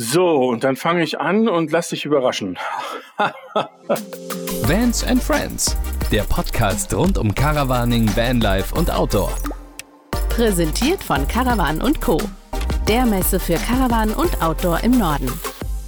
[0.00, 2.56] So, und dann fange ich an und lass dich überraschen.
[4.62, 5.76] Vans and Friends,
[6.12, 9.32] der Podcast rund um Caravaning, Vanlife und Outdoor.
[10.28, 12.16] Präsentiert von Caravan Co.
[12.86, 15.32] Der Messe für Caravan und Outdoor im Norden.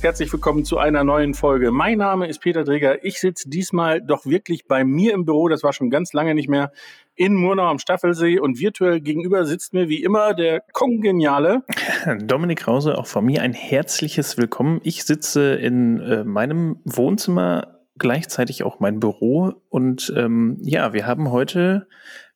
[0.02, 1.70] Herzlich willkommen zu einer neuen Folge.
[1.70, 3.04] Mein Name ist Peter Dreger.
[3.04, 5.48] Ich sitze diesmal doch wirklich bei mir im Büro.
[5.48, 6.72] Das war schon ganz lange nicht mehr
[7.16, 11.64] in Murnau am Staffelsee und virtuell gegenüber sitzt mir wie immer der kongeniale
[12.22, 14.80] Dominik Krause, auch von mir ein herzliches Willkommen.
[14.84, 21.30] Ich sitze in äh, meinem Wohnzimmer, gleichzeitig auch mein Büro und ähm, ja, wir haben
[21.30, 21.88] heute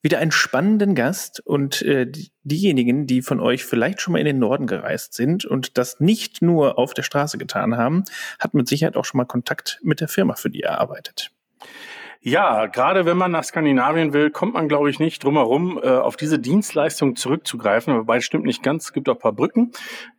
[0.04, 2.06] wieder einen spannenden Gast und äh,
[2.42, 6.42] diejenigen, die von euch vielleicht schon mal in den Norden gereist sind und das nicht
[6.42, 8.04] nur auf der Straße getan haben,
[8.38, 11.30] hat mit Sicherheit auch schon mal Kontakt mit der Firma, für die ihr arbeitet.
[12.26, 15.88] Ja, gerade wenn man nach Skandinavien will, kommt man, glaube ich, nicht drum herum, äh,
[15.88, 17.94] auf diese Dienstleistung zurückzugreifen.
[17.98, 19.72] Wobei stimmt nicht ganz, es gibt auch ein paar Brücken.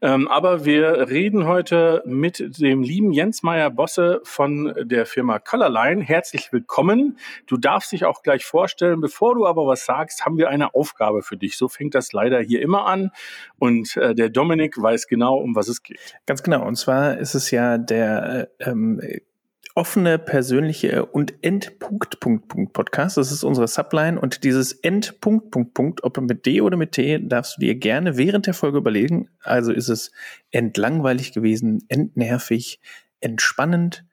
[0.04, 6.04] Ähm, aber wir reden heute mit dem lieben Jens Meyer Bosse von der Firma Colorline.
[6.04, 7.18] Herzlich willkommen.
[7.48, 9.02] Du darfst dich auch gleich vorstellen.
[9.02, 11.58] Bevor du aber was sagst, haben wir eine Aufgabe für dich.
[11.58, 13.10] So fängt das leider hier immer an.
[13.58, 16.18] Und äh, der Dominik weiß genau, um was es geht.
[16.28, 16.68] Ganz genau.
[16.68, 19.02] Und zwar ist es ja der äh, ähm,
[19.76, 23.18] offene, persönliche und Endpunkt, Punkt, Punkt Podcast.
[23.18, 27.20] Das ist unsere Subline und dieses Endpunkt, Punkt, Punkt, ob mit D oder mit T,
[27.22, 29.30] darfst du dir gerne während der Folge überlegen.
[29.44, 30.14] Also ist es
[30.52, 32.80] entlangweilig gewesen, entnervig,
[33.20, 34.06] entspannend.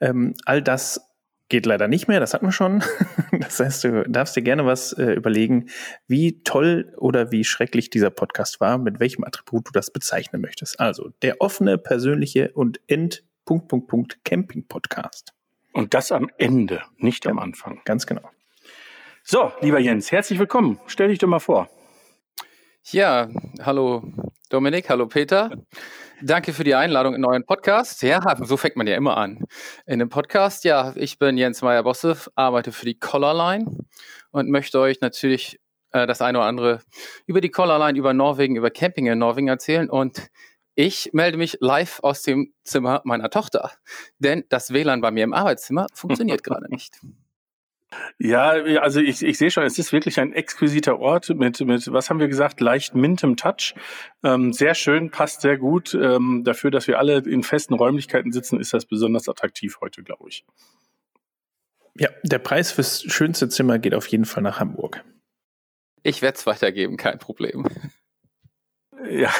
[0.00, 1.12] Ähm, all das
[1.50, 2.82] geht leider nicht mehr, das hatten wir schon.
[3.40, 5.68] Das heißt, du darfst dir gerne was äh, überlegen,
[6.06, 10.78] wie toll oder wie schrecklich dieser Podcast war, mit welchem Attribut du das bezeichnen möchtest.
[10.78, 15.34] Also der offene, persönliche und End Punkt, Punkt, Punkt Camping Podcast.
[15.74, 17.82] Und das am Ende, nicht ja, am Anfang.
[17.84, 18.30] Ganz genau.
[19.24, 20.80] So, lieber Jens, herzlich willkommen.
[20.86, 21.68] Stell dich doch mal vor.
[22.84, 23.28] Ja,
[23.60, 24.04] hallo
[24.48, 25.50] Dominik, hallo Peter.
[26.22, 28.02] Danke für die Einladung in euren Podcast.
[28.02, 29.44] Ja, so fängt man ja immer an.
[29.84, 33.66] In dem Podcast, ja, ich bin Jens Meyer-Bosse, arbeite für die Collarline
[34.30, 35.60] und möchte euch natürlich
[35.90, 36.80] äh, das eine oder andere
[37.26, 40.30] über die Collarline, über Norwegen, über Camping in Norwegen erzählen und
[40.74, 43.72] ich melde mich live aus dem Zimmer meiner Tochter,
[44.18, 47.00] denn das WLAN bei mir im Arbeitszimmer funktioniert gerade nicht.
[48.18, 52.08] Ja, also ich, ich sehe schon, es ist wirklich ein exquisiter Ort mit, mit, was
[52.08, 53.74] haben wir gesagt, leicht mintem Touch.
[54.22, 55.94] Ähm, sehr schön, passt sehr gut.
[55.94, 60.28] Ähm, dafür, dass wir alle in festen Räumlichkeiten sitzen, ist das besonders attraktiv heute, glaube
[60.28, 60.44] ich.
[61.98, 65.04] Ja, der Preis fürs schönste Zimmer geht auf jeden Fall nach Hamburg.
[66.02, 67.66] Ich werde es weitergeben, kein Problem.
[69.10, 69.30] Ja,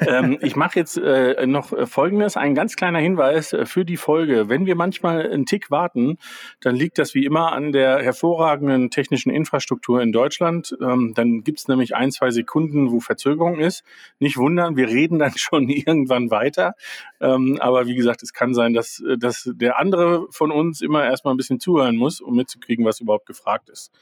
[0.00, 4.48] ähm, ich mache jetzt äh, noch Folgendes, ein ganz kleiner Hinweis äh, für die Folge.
[4.48, 6.18] Wenn wir manchmal einen Tick warten,
[6.60, 10.76] dann liegt das wie immer an der hervorragenden technischen Infrastruktur in Deutschland.
[10.80, 13.84] Ähm, dann gibt's nämlich ein, zwei Sekunden, wo Verzögerung ist.
[14.18, 16.74] Nicht wundern, wir reden dann schon irgendwann weiter.
[17.20, 21.34] Ähm, aber wie gesagt, es kann sein, dass, dass der andere von uns immer erstmal
[21.34, 23.92] ein bisschen zuhören muss, um mitzukriegen, was überhaupt gefragt ist.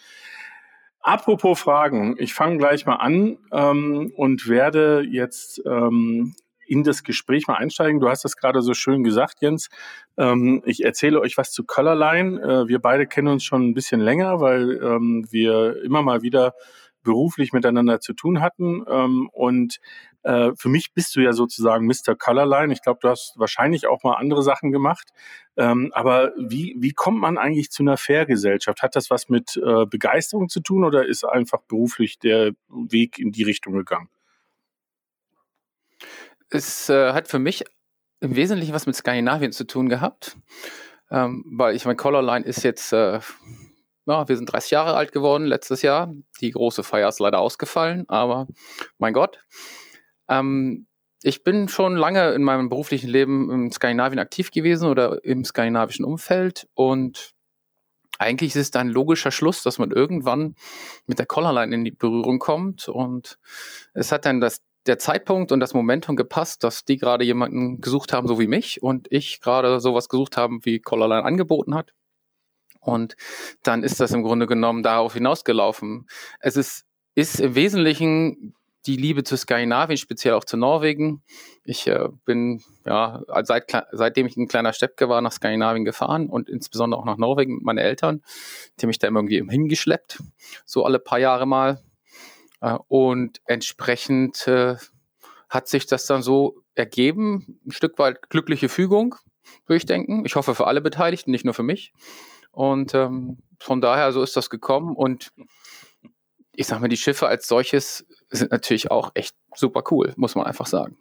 [1.06, 6.34] Apropos Fragen, ich fange gleich mal an ähm, und werde jetzt ähm,
[6.66, 8.00] in das Gespräch mal einsteigen.
[8.00, 9.68] Du hast das gerade so schön gesagt, Jens.
[10.18, 12.40] Ähm, ich erzähle euch was zu Colorline.
[12.40, 16.54] Äh, wir beide kennen uns schon ein bisschen länger, weil ähm, wir immer mal wieder
[17.06, 18.84] beruflich miteinander zu tun hatten.
[18.88, 19.78] Ähm, und
[20.24, 22.16] äh, für mich bist du ja sozusagen Mr.
[22.18, 22.72] Colorline.
[22.72, 25.10] Ich glaube, du hast wahrscheinlich auch mal andere Sachen gemacht.
[25.56, 28.82] Ähm, aber wie, wie kommt man eigentlich zu einer Fair-Gesellschaft?
[28.82, 33.30] Hat das was mit äh, Begeisterung zu tun oder ist einfach beruflich der Weg in
[33.30, 34.08] die Richtung gegangen?
[36.50, 37.64] Es äh, hat für mich
[38.20, 40.36] im Wesentlichen was mit Skandinavien zu tun gehabt.
[41.08, 43.20] Ähm, weil ich mein Colorline ist jetzt äh,
[44.06, 46.12] ja, wir sind 30 Jahre alt geworden letztes Jahr.
[46.40, 48.46] Die große Feier ist leider ausgefallen, aber
[48.98, 49.44] mein Gott.
[50.28, 50.86] Ähm,
[51.22, 56.04] ich bin schon lange in meinem beruflichen Leben in Skandinavien aktiv gewesen oder im skandinavischen
[56.04, 57.32] Umfeld und
[58.18, 60.54] eigentlich ist es ein logischer Schluss, dass man irgendwann
[61.06, 63.38] mit der Collarline in die Berührung kommt und
[63.92, 68.12] es hat dann das, der Zeitpunkt und das Momentum gepasst, dass die gerade jemanden gesucht
[68.12, 71.92] haben, so wie mich und ich gerade sowas gesucht haben, wie Collarline angeboten hat.
[72.86, 73.16] Und
[73.64, 76.06] dann ist das im Grunde genommen darauf hinausgelaufen.
[76.38, 76.84] Es ist,
[77.16, 78.54] ist im Wesentlichen
[78.86, 81.22] die Liebe zu Skandinavien, speziell auch zu Norwegen.
[81.64, 86.48] Ich äh, bin ja seit, seitdem ich ein kleiner Steppke war nach Skandinavien gefahren und
[86.48, 88.22] insbesondere auch nach Norwegen mit meinen Eltern,
[88.80, 90.22] die mich da irgendwie hingeschleppt,
[90.64, 91.82] so alle paar Jahre mal.
[92.60, 94.76] Äh, und entsprechend äh,
[95.48, 99.16] hat sich das dann so ergeben, ein Stück weit glückliche Fügung,
[99.66, 100.24] würde ich denken.
[100.24, 101.92] Ich hoffe für alle Beteiligten, nicht nur für mich.
[102.56, 104.96] Und ähm, von daher so ist das gekommen.
[104.96, 105.30] Und
[106.54, 110.46] ich sag mal, die Schiffe als solches sind natürlich auch echt super cool, muss man
[110.46, 110.96] einfach sagen.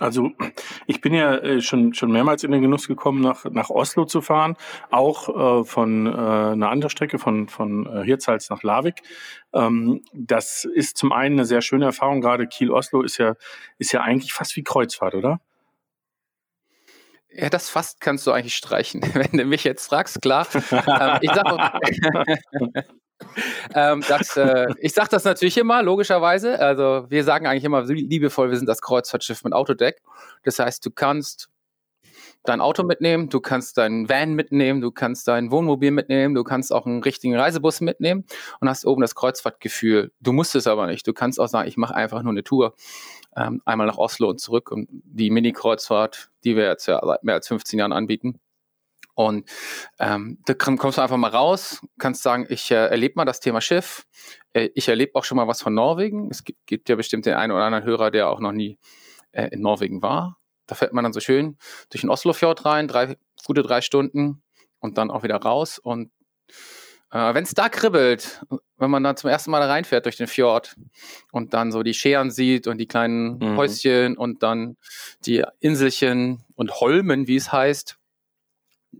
[0.00, 0.32] also
[0.86, 4.20] ich bin ja äh, schon schon mehrmals in den Genuss gekommen, nach nach Oslo zu
[4.20, 4.56] fahren,
[4.90, 9.02] auch äh, von äh, einer anderen Strecke von von äh, Hirtshals nach Larvik.
[9.52, 12.20] Ähm, das ist zum einen eine sehr schöne Erfahrung.
[12.20, 13.34] Gerade Kiel Oslo ist ja
[13.78, 15.40] ist ja eigentlich fast wie Kreuzfahrt, oder?
[17.32, 20.46] Ja, das fast kannst du eigentlich streichen, wenn du mich jetzt fragst, klar.
[20.54, 21.80] ähm, ich sag,
[23.74, 24.02] ähm,
[24.36, 26.58] äh, ich sage das natürlich immer, logischerweise.
[26.58, 30.02] Also wir sagen eigentlich immer liebevoll, wir sind das Kreuzfahrtschiff mit Autodeck.
[30.42, 31.48] Das heißt, du kannst
[32.44, 36.72] dein Auto mitnehmen, du kannst deinen Van mitnehmen, du kannst dein Wohnmobil mitnehmen, du kannst
[36.72, 38.24] auch einen richtigen Reisebus mitnehmen
[38.60, 40.10] und hast oben das Kreuzfahrtgefühl.
[40.20, 41.06] Du musst es aber nicht.
[41.06, 42.74] Du kannst auch sagen, ich mache einfach nur eine Tour
[43.36, 47.34] ähm, einmal nach Oslo und zurück und die Mini-Kreuzfahrt, die wir jetzt ja seit mehr
[47.34, 48.40] als 15 Jahren anbieten.
[49.14, 49.48] Und
[49.98, 53.60] ähm, da kommst du einfach mal raus, kannst sagen, ich äh, erlebe mal das Thema
[53.60, 54.06] Schiff.
[54.52, 56.30] Äh, ich erlebe auch schon mal was von Norwegen.
[56.30, 58.78] Es gibt, gibt, ja bestimmt den einen oder anderen Hörer, der auch noch nie
[59.32, 60.38] äh, in Norwegen war.
[60.66, 61.58] Da fährt man dann so schön
[61.90, 64.42] durch den Oslofjord rein, drei, gute drei Stunden
[64.78, 65.78] und dann auch wieder raus.
[65.78, 66.12] Und
[67.12, 68.44] äh, wenn es da kribbelt,
[68.76, 70.76] wenn man dann zum ersten Mal reinfährt durch den Fjord
[71.32, 73.56] und dann so die Scheren sieht und die kleinen mhm.
[73.56, 74.76] Häuschen und dann
[75.26, 77.98] die Inselchen und Holmen, wie es heißt,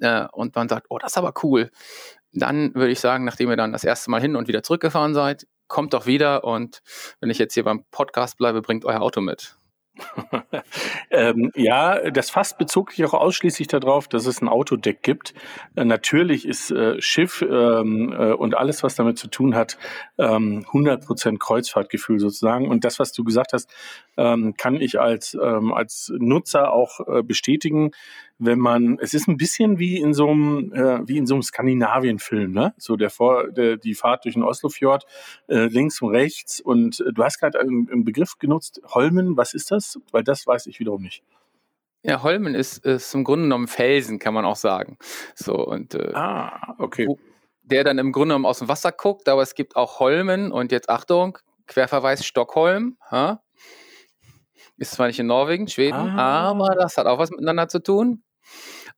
[0.00, 1.70] äh, und man sagt, oh, das ist aber cool,
[2.32, 5.46] dann würde ich sagen, nachdem ihr dann das erste Mal hin und wieder zurückgefahren seid,
[5.68, 6.82] kommt doch wieder und
[7.20, 9.56] wenn ich jetzt hier beim Podcast bleibe, bringt euer Auto mit.
[11.10, 15.34] ähm, ja, das Fass bezog sich auch ausschließlich darauf, dass es ein Autodeck gibt.
[15.76, 19.78] Äh, natürlich ist äh, Schiff ähm, äh, und alles, was damit zu tun hat,
[20.18, 22.68] ähm, 100% Kreuzfahrtgefühl sozusagen.
[22.68, 23.70] Und das, was du gesagt hast,
[24.20, 27.92] ähm, kann ich als, ähm, als Nutzer auch äh, bestätigen
[28.40, 31.42] wenn man, es ist ein bisschen wie in so einem, äh, wie in so einem
[31.42, 32.74] Skandinavien-Film, ne?
[32.78, 35.04] So der vor, der, die Fahrt durch den Oslofjord,
[35.48, 36.58] äh, links und rechts.
[36.60, 40.00] Und äh, du hast gerade einen, einen, Begriff genutzt, Holmen, was ist das?
[40.10, 41.22] Weil das weiß ich wiederum nicht.
[42.02, 44.96] Ja, Holmen ist, ist im Grunde genommen Felsen, kann man auch sagen.
[45.34, 47.08] So und äh, ah, okay.
[47.62, 50.72] Der dann im Grunde genommen aus dem Wasser guckt, aber es gibt auch Holmen und
[50.72, 53.42] jetzt Achtung, Querverweis Stockholm, ha?
[54.80, 56.50] Ist zwar nicht in Norwegen, Schweden, ah.
[56.50, 58.22] aber das hat auch was miteinander zu tun.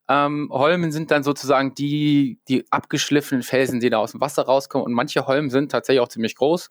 [0.07, 4.85] Ähm, Holmen sind dann sozusagen die, die abgeschliffenen Felsen, die da aus dem Wasser rauskommen.
[4.85, 6.69] Und manche Holmen sind tatsächlich auch ziemlich groß.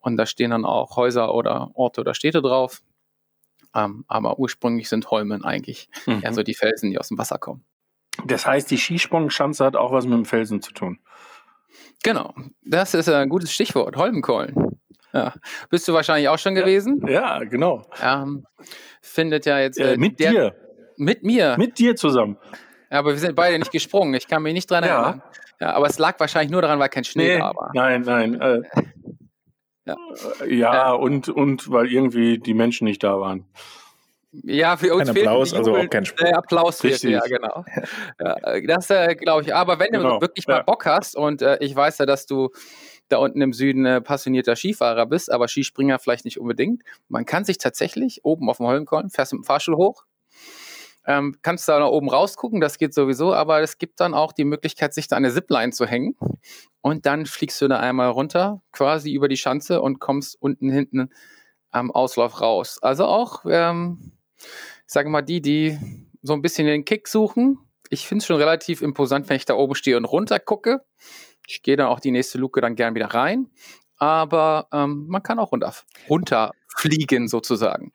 [0.00, 2.82] Und da stehen dann auch Häuser oder Orte oder Städte drauf.
[3.74, 6.22] Ähm, aber ursprünglich sind Holmen eigentlich mhm.
[6.22, 7.64] eher so die Felsen, die aus dem Wasser kommen.
[8.24, 11.00] Das heißt, die Skisprungschanze hat auch was mit dem Felsen zu tun.
[12.02, 14.73] Genau, das ist ein gutes Stichwort, Holmenkollen.
[15.14, 15.32] Ja.
[15.70, 17.00] Bist du wahrscheinlich auch schon gewesen?
[17.06, 17.86] Ja, ja genau.
[18.02, 18.44] Ähm,
[19.00, 19.78] findet ja jetzt.
[19.78, 20.54] Äh, mit der, dir.
[20.96, 21.54] Mit mir.
[21.56, 22.36] Mit dir zusammen.
[22.90, 24.14] Ja, aber wir sind beide nicht gesprungen.
[24.14, 25.22] Ich kann mich nicht dran erinnern.
[25.60, 25.68] Ja.
[25.68, 27.70] ja aber es lag wahrscheinlich nur daran, weil kein Schnee nee, da war.
[27.74, 28.40] Nein, nein.
[28.40, 28.62] Äh,
[29.86, 29.96] ja,
[30.48, 33.46] ja und, und weil irgendwie die Menschen nicht da waren.
[34.42, 36.28] Ja, für uns kein Applaus, also auch kein Sprung.
[36.28, 37.64] Äh, Applaus fehlt, ja, genau.
[38.18, 39.54] ja, das äh, glaube ich.
[39.54, 40.16] Aber wenn genau.
[40.16, 42.50] du wirklich mal Bock hast und äh, ich weiß ja, dass du
[43.08, 46.82] da unten im Süden äh, passionierter Skifahrer bist, aber Skispringer vielleicht nicht unbedingt.
[47.08, 50.04] Man kann sich tatsächlich oben auf dem Holmenkollen, fährst mit dem Fahrstuhl hoch,
[51.06, 54.44] ähm, kannst da nach oben rausgucken, das geht sowieso, aber es gibt dann auch die
[54.44, 56.16] Möglichkeit, sich da eine Zipline zu hängen
[56.80, 61.10] und dann fliegst du da einmal runter, quasi über die Schanze und kommst unten hinten
[61.70, 62.78] am Auslauf raus.
[62.80, 65.78] Also auch, ähm, ich sage mal, die, die
[66.22, 67.58] so ein bisschen den Kick suchen,
[67.90, 70.82] ich finde es schon relativ imposant, wenn ich da oben stehe und runter gucke.
[71.46, 73.50] Ich gehe dann auch die nächste Luke dann gern wieder rein,
[73.96, 75.74] aber ähm, man kann auch runter,
[76.08, 77.92] runterfliegen sozusagen.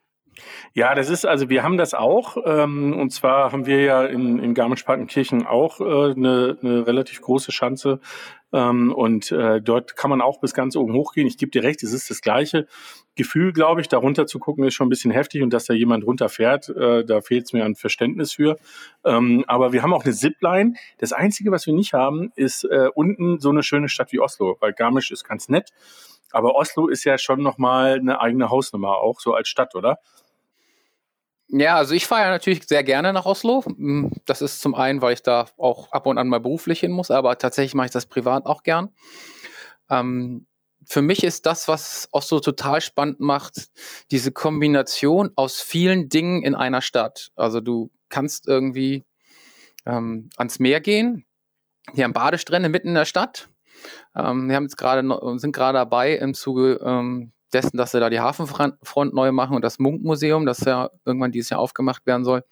[0.74, 2.38] Ja, das ist, also wir haben das auch.
[2.46, 8.00] Ähm, und zwar haben wir ja in, in Garmisch-Partenkirchen auch äh, eine, relativ große Schanze.
[8.51, 11.27] Ähm, und äh, dort kann man auch bis ganz oben hochgehen.
[11.27, 12.67] Ich gebe dir recht, es ist das gleiche
[13.15, 13.88] Gefühl, glaube ich.
[13.88, 17.05] Da runter zu gucken ist schon ein bisschen heftig und dass da jemand runterfährt, äh,
[17.05, 18.58] da fehlt es mir an Verständnis für.
[19.05, 20.74] Ähm, aber wir haben auch eine Zipline.
[20.98, 24.58] Das Einzige, was wir nicht haben, ist äh, unten so eine schöne Stadt wie Oslo,
[24.60, 25.72] weil Garmisch ist ganz nett.
[26.31, 30.00] Aber Oslo ist ja schon nochmal eine eigene Hausnummer, auch so als Stadt, oder?
[31.51, 33.63] Ja, also ich fahre ja natürlich sehr gerne nach Oslo.
[33.65, 36.91] Hm, das ist zum einen, weil ich da auch ab und an mal beruflich hin
[36.91, 38.89] muss, aber tatsächlich mache ich das privat auch gern.
[39.89, 40.46] Ähm,
[40.86, 43.70] für mich ist das, was Oslo total spannend macht,
[44.12, 47.32] diese Kombination aus vielen Dingen in einer Stadt.
[47.36, 49.06] Also du kannst irgendwie
[49.86, 51.25] ähm, ans Meer gehen.
[51.94, 53.50] Hier haben Badestrände mitten in der Stadt.
[54.15, 55.03] Ähm, wir haben jetzt gerade
[55.39, 59.63] sind gerade dabei im Zuge ähm, dessen, dass sie da die Hafenfront neu machen und
[59.63, 62.44] das Munkmuseum, das ja irgendwann dieses Jahr aufgemacht werden soll,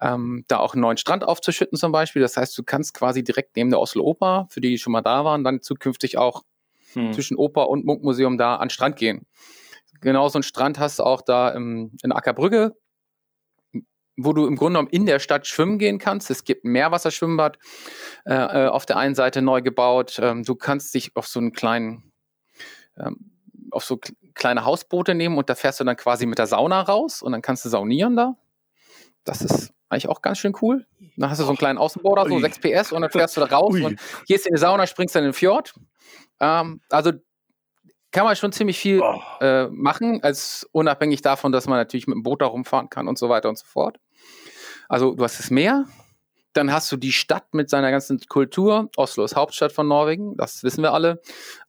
[0.00, 2.22] ähm, da auch einen neuen Strand aufzuschütten zum Beispiel.
[2.22, 5.02] Das heißt, du kannst quasi direkt neben der Oslo Oper, für die, die schon mal
[5.02, 6.42] da waren, dann zukünftig auch
[6.92, 7.12] hm.
[7.12, 9.26] zwischen Oper und Munkmuseum da an Strand gehen.
[10.00, 12.76] Genau so einen Strand hast du auch da im, in Ackerbrücke.
[14.18, 16.30] wo du im Grunde genommen in der Stadt schwimmen gehen kannst.
[16.30, 17.58] Es gibt ein Meerwasserschwimmbad
[18.24, 20.18] äh, äh, auf der einen Seite neu gebaut.
[20.22, 22.12] Ähm, du kannst dich auf so einen kleinen,
[22.98, 23.35] ähm,
[23.70, 23.98] auf so
[24.34, 27.42] kleine Hausboote nehmen und da fährst du dann quasi mit der Sauna raus und dann
[27.42, 28.36] kannst du saunieren da.
[29.24, 30.86] Das ist eigentlich auch ganz schön cool.
[31.16, 33.46] Dann hast du so einen kleinen Außenborder, so 6 PS und dann fährst du da
[33.46, 33.84] raus Ui.
[33.84, 35.74] und gehst in die Sauna, springst dann in den Fjord.
[36.40, 37.12] Ähm, also
[38.12, 39.20] kann man schon ziemlich viel oh.
[39.40, 43.18] äh, machen, als unabhängig davon, dass man natürlich mit dem Boot da rumfahren kann und
[43.18, 43.98] so weiter und so fort.
[44.88, 45.84] Also du hast das Meer,
[46.56, 48.90] dann hast du die Stadt mit seiner ganzen Kultur.
[48.96, 51.20] Oslo ist Hauptstadt von Norwegen, das wissen wir alle.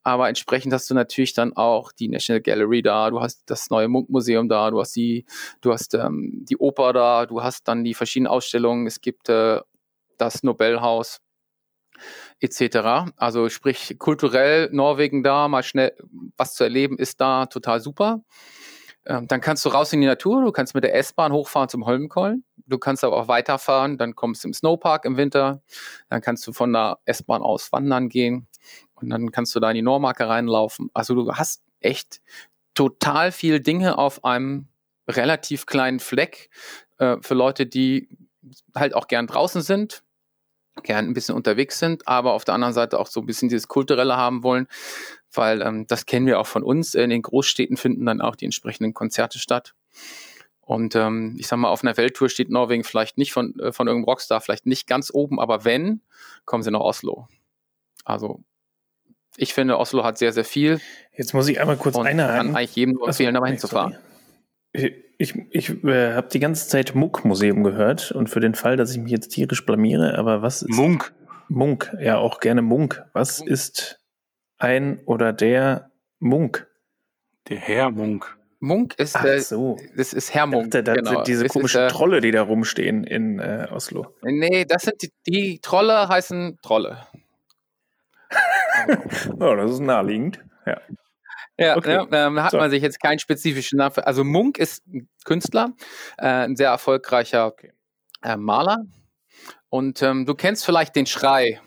[0.03, 3.87] Aber entsprechend hast du natürlich dann auch die National Gallery da, du hast das neue
[3.87, 5.25] Munkmuseum da, du hast die,
[5.61, 8.87] du hast ähm, die Oper da, du hast dann die verschiedenen Ausstellungen.
[8.87, 9.59] Es gibt äh,
[10.17, 11.19] das Nobelhaus
[12.39, 13.11] etc.
[13.17, 15.95] Also sprich kulturell Norwegen da, mal schnell
[16.37, 18.21] was zu erleben ist da total super.
[19.05, 21.85] Ähm, dann kannst du raus in die Natur, du kannst mit der S-Bahn hochfahren zum
[21.85, 25.61] Holmenkollen, du kannst aber auch weiterfahren, dann kommst du im Snowpark im Winter,
[26.09, 28.47] dann kannst du von der S-Bahn aus wandern gehen
[28.95, 30.89] und dann kannst du da in die Normarke reinlaufen.
[30.93, 32.21] Also du hast echt
[32.73, 34.67] total viel Dinge auf einem
[35.07, 36.49] relativ kleinen Fleck
[36.97, 38.09] äh, für Leute, die
[38.75, 40.03] halt auch gern draußen sind,
[40.83, 43.67] gern ein bisschen unterwegs sind, aber auf der anderen Seite auch so ein bisschen dieses
[43.67, 44.67] Kulturelle haben wollen
[45.37, 46.95] weil ähm, das kennen wir auch von uns.
[46.95, 49.73] In den Großstädten finden dann auch die entsprechenden Konzerte statt.
[50.67, 53.87] Und ähm, ich sag mal, auf einer Welttour steht Norwegen vielleicht nicht von, äh, von
[53.87, 56.01] irgendeinem Rockstar, vielleicht nicht ganz oben, aber wenn,
[56.43, 57.29] kommen sie nach Oslo.
[58.03, 58.43] Also
[59.37, 60.81] ich finde, Oslo hat sehr, sehr viel.
[61.15, 62.47] Jetzt muss ich einmal kurz einhaken.
[62.47, 63.95] kann eigentlich jedem nur empfehlen, da mal hinzufahren.
[64.73, 68.91] Ich, ich, ich äh, habe die ganze Zeit Muck-Museum gehört und für den Fall, dass
[68.91, 70.75] ich mich jetzt tierisch blamiere, aber was ist...
[70.75, 71.13] Munk.
[71.47, 73.05] Munk, ja, auch gerne Munk.
[73.13, 73.51] Was Munk.
[73.51, 74.01] ist
[74.57, 76.67] ein oder der Munk.
[77.47, 78.36] Der Herr Munk.
[78.59, 79.77] Munk ist Ach der, so.
[79.95, 80.71] das ist Herr Munk.
[80.71, 81.11] Dachte, das genau.
[81.11, 84.15] sind diese komischen ist, Trolle, die da rumstehen in äh, Oslo.
[84.23, 87.05] Nee, das sind die, die Trolle heißen Trolle.
[89.39, 90.39] oh, das ist naheliegend.
[90.65, 90.81] Ja.
[91.59, 91.93] Ja, okay.
[91.93, 92.57] ja ähm, hat so.
[92.57, 93.95] man sich jetzt keinen spezifischen Namen.
[93.99, 95.73] Also Munk ist ein Künstler,
[96.17, 97.53] äh, ein sehr erfolgreicher
[98.23, 98.85] äh, Maler.
[99.69, 101.59] Und ähm, du kennst vielleicht den Schrei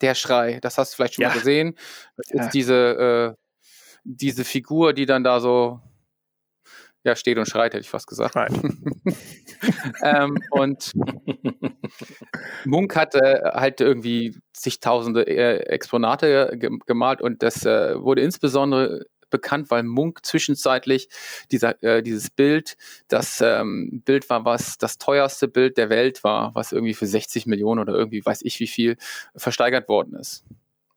[0.00, 1.28] der Schrei, das hast du vielleicht schon ja.
[1.28, 1.76] mal gesehen.
[2.16, 2.44] Das ja.
[2.44, 3.68] ist diese, äh,
[4.04, 5.80] diese Figur, die dann da so
[7.04, 8.34] ja, steht und schreit, hätte ich fast gesagt.
[10.02, 10.92] ähm, und
[12.64, 19.84] Munk hatte halt irgendwie zigtausende äh, Exponate gemalt und das äh, wurde insbesondere bekannt, weil
[19.84, 21.08] Munk zwischenzeitlich
[21.50, 22.76] dieser, äh, dieses Bild,
[23.08, 27.46] das ähm, Bild war, was das teuerste Bild der Welt war, was irgendwie für 60
[27.46, 28.96] Millionen oder irgendwie weiß ich wie viel
[29.34, 30.44] versteigert worden ist.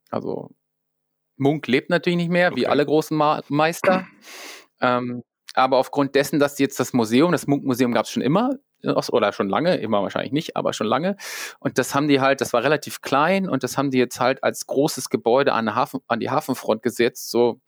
[0.10, 0.50] Also
[1.38, 2.62] Munk lebt natürlich nicht mehr, okay.
[2.62, 4.08] wie alle großen Ma Meister.
[4.82, 8.52] Ähm, aber aufgrund dessen, dass jetzt das Museum, das Munk-Museum gab es schon immer,
[8.84, 11.16] oder schon lange, immer wahrscheinlich nicht, aber schon lange.
[11.60, 14.44] Und das haben die halt, das war relativ klein und das haben die jetzt halt
[14.44, 17.62] als großes Gebäude an, Hafen, an die Hafenfront gesetzt, so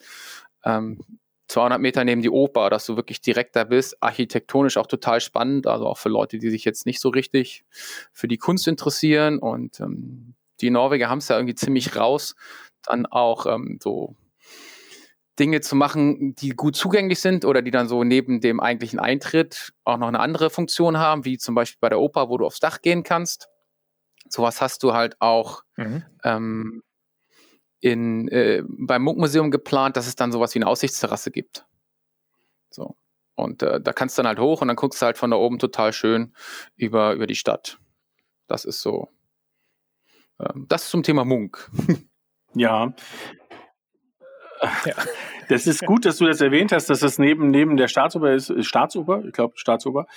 [0.63, 0.99] ähm,
[1.47, 4.01] 200 Meter neben die Oper, dass du wirklich direkt da bist.
[4.01, 7.63] Architektonisch auch total spannend, also auch für Leute, die sich jetzt nicht so richtig
[8.11, 9.37] für die Kunst interessieren.
[9.37, 12.35] Und ähm, die Norweger haben es ja irgendwie ziemlich raus,
[12.81, 14.15] dann auch ähm, so
[15.39, 19.73] Dinge zu machen, die gut zugänglich sind oder die dann so neben dem eigentlichen Eintritt
[19.83, 22.59] auch noch eine andere Funktion haben, wie zum Beispiel bei der Oper, wo du aufs
[22.59, 23.49] Dach gehen kannst.
[24.29, 26.03] Sowas hast du halt auch mhm.
[26.23, 26.83] ähm,
[27.79, 31.65] in, äh, beim Munkmuseum geplant, dass es dann sowas wie eine Aussichtsterrasse gibt.
[32.69, 32.95] So.
[33.35, 35.37] Und äh, da kannst du dann halt hoch und dann guckst du halt von da
[35.37, 36.33] oben total schön
[36.77, 37.79] über, über die Stadt.
[38.47, 39.09] Das ist so.
[40.39, 41.69] Äh, das zum Thema Munk.
[42.53, 42.93] ja.
[44.85, 44.93] Ja.
[45.47, 48.51] Das ist gut, dass du das erwähnt hast, dass das neben, neben der Staatsoper ist,
[48.65, 50.07] Staatsoper, ich glaube Staatsoper.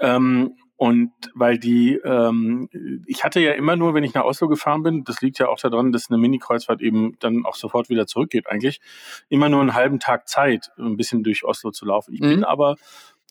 [0.00, 2.68] Ähm, und weil die, ähm,
[3.06, 5.58] ich hatte ja immer nur, wenn ich nach Oslo gefahren bin, das liegt ja auch
[5.58, 8.80] daran, dass eine Mini-Kreuzfahrt eben dann auch sofort wieder zurückgeht eigentlich,
[9.28, 12.14] immer nur einen halben Tag Zeit, ein bisschen durch Oslo zu laufen.
[12.14, 12.28] Ich mhm.
[12.28, 12.76] bin aber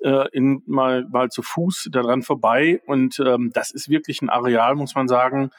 [0.01, 4.75] äh, in, mal, mal zu Fuß daran vorbei und ähm, das ist wirklich ein Areal,
[4.75, 5.51] muss man sagen,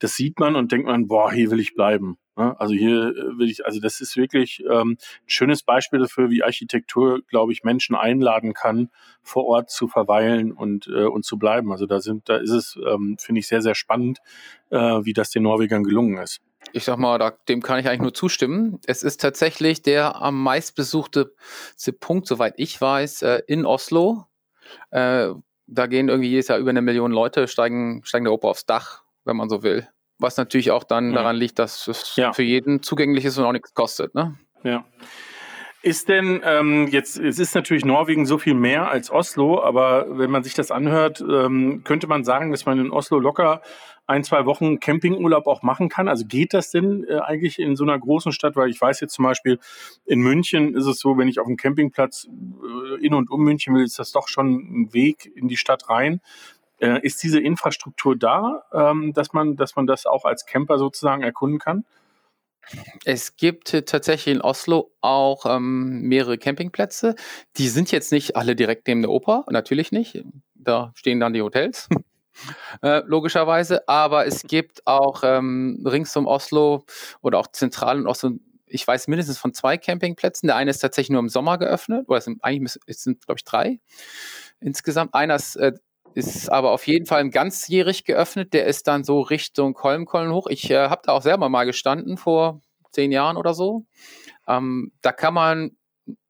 [0.00, 2.18] das sieht man und denkt man, boah, hier will ich bleiben.
[2.36, 6.42] Also hier äh, will ich, also das ist wirklich ähm, ein schönes Beispiel dafür, wie
[6.42, 8.90] Architektur, glaube ich, Menschen einladen kann,
[9.22, 11.72] vor Ort zu verweilen und, äh, und zu bleiben.
[11.72, 14.18] Also da sind, da ist es, ähm, finde ich, sehr, sehr spannend,
[14.70, 16.40] äh, wie das den Norwegern gelungen ist.
[16.72, 18.80] Ich sag mal, da, dem kann ich eigentlich nur zustimmen.
[18.86, 21.32] Es ist tatsächlich der am meistbesuchte
[22.00, 24.24] Punkt, soweit ich weiß, in Oslo.
[24.90, 25.36] Da
[25.68, 29.36] gehen irgendwie jedes Jahr über eine Million Leute, steigen, steigen der Oper aufs Dach wenn
[29.36, 29.86] man so will.
[30.18, 32.32] Was natürlich auch dann daran liegt, dass es ja.
[32.32, 34.14] für jeden zugänglich ist und auch nichts kostet.
[34.14, 34.38] Ne?
[34.62, 34.84] Ja.
[35.82, 40.30] Ist denn ähm, jetzt, es ist natürlich Norwegen so viel mehr als Oslo, aber wenn
[40.30, 43.62] man sich das anhört, ähm, könnte man sagen, dass man in Oslo locker
[44.06, 46.08] ein, zwei Wochen Campingurlaub auch machen kann?
[46.08, 48.56] Also geht das denn äh, eigentlich in so einer großen Stadt?
[48.56, 49.58] Weil ich weiß jetzt zum Beispiel,
[50.04, 53.74] in München ist es so, wenn ich auf dem Campingplatz äh, in und um München
[53.74, 56.20] will, ist das doch schon ein Weg in die Stadt rein.
[56.78, 61.22] Äh, ist diese Infrastruktur da, ähm, dass man, dass man das auch als Camper sozusagen
[61.22, 61.84] erkunden kann?
[63.04, 67.14] Es gibt tatsächlich in Oslo auch ähm, mehrere Campingplätze.
[67.56, 70.24] Die sind jetzt nicht alle direkt neben der Oper, natürlich nicht.
[70.54, 71.88] Da stehen dann die Hotels.
[72.82, 76.84] Äh, logischerweise, aber es gibt auch ähm, rings um Oslo
[77.22, 78.32] oder auch zentral in Oslo,
[78.66, 80.46] ich weiß mindestens von zwei Campingplätzen.
[80.48, 83.38] Der eine ist tatsächlich nur im Sommer geöffnet, oder es sind eigentlich es sind, glaube
[83.38, 83.80] ich, drei
[84.60, 85.14] insgesamt.
[85.14, 85.72] Einer ist äh,
[86.16, 88.54] ist aber auf jeden Fall ganzjährig geöffnet.
[88.54, 90.46] Der ist dann so Richtung Holmkollen hoch.
[90.46, 93.84] Ich äh, habe da auch selber mal gestanden vor zehn Jahren oder so.
[94.48, 95.76] Ähm, da kann man,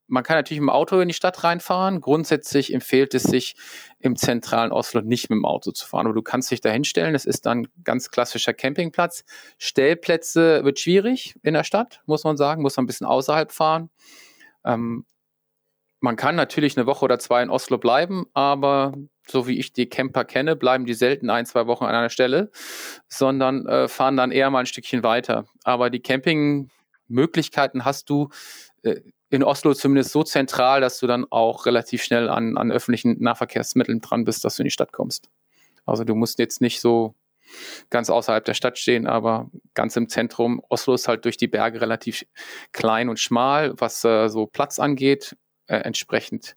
[0.09, 2.00] man kann natürlich mit dem Auto in die Stadt reinfahren.
[2.00, 3.55] Grundsätzlich empfiehlt es sich
[4.00, 7.12] im zentralen Oslo nicht mit dem Auto zu fahren, aber du kannst dich da hinstellen.
[7.12, 9.25] Das ist dann ganz klassischer Campingplatz.
[9.59, 13.90] Stellplätze wird schwierig in der Stadt, muss man sagen, muss man ein bisschen außerhalb fahren.
[14.64, 15.07] Ähm,
[16.00, 18.93] man kann natürlich eine Woche oder zwei in Oslo bleiben, aber
[19.28, 22.50] so wie ich die Camper kenne, bleiben die selten ein, zwei Wochen an einer Stelle,
[23.09, 25.47] sondern äh, fahren dann eher mal ein Stückchen weiter.
[25.64, 28.28] Aber die Campingmöglichkeiten hast du
[28.83, 33.21] äh, in Oslo zumindest so zentral, dass du dann auch relativ schnell an, an öffentlichen
[33.21, 35.28] Nahverkehrsmitteln dran bist, dass du in die Stadt kommst.
[35.85, 37.14] Also du musst jetzt nicht so
[37.90, 40.62] ganz außerhalb der Stadt stehen, aber ganz im Zentrum.
[40.68, 42.25] Oslo ist halt durch die Berge relativ
[42.73, 45.37] klein und schmal, was äh, so Platz angeht.
[45.66, 46.56] Äh, entsprechend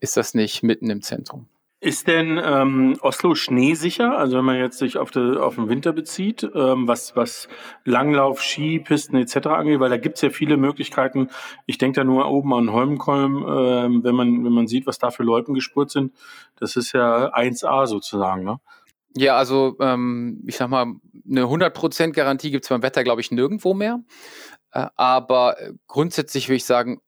[0.00, 1.48] ist das nicht mitten im Zentrum.
[1.84, 4.16] Ist denn ähm, Oslo schneesicher?
[4.16, 7.46] Also wenn man jetzt sich auf, de, auf den Winter bezieht, ähm, was, was
[7.84, 9.48] Langlauf, Skipisten etc.
[9.48, 11.28] angeht, weil da gibt's ja viele Möglichkeiten.
[11.66, 15.10] Ich denke da nur oben an Holmenkolm, ähm, wenn man wenn man sieht, was da
[15.10, 16.14] für Loipen gespurt sind.
[16.58, 18.60] Das ist ja 1A sozusagen, ne?
[19.14, 20.86] Ja, also ähm, ich sag mal,
[21.28, 24.00] eine 100% Garantie gibt's beim Wetter, glaube ich, nirgendwo mehr.
[24.72, 27.02] Äh, aber grundsätzlich würde ich sagen,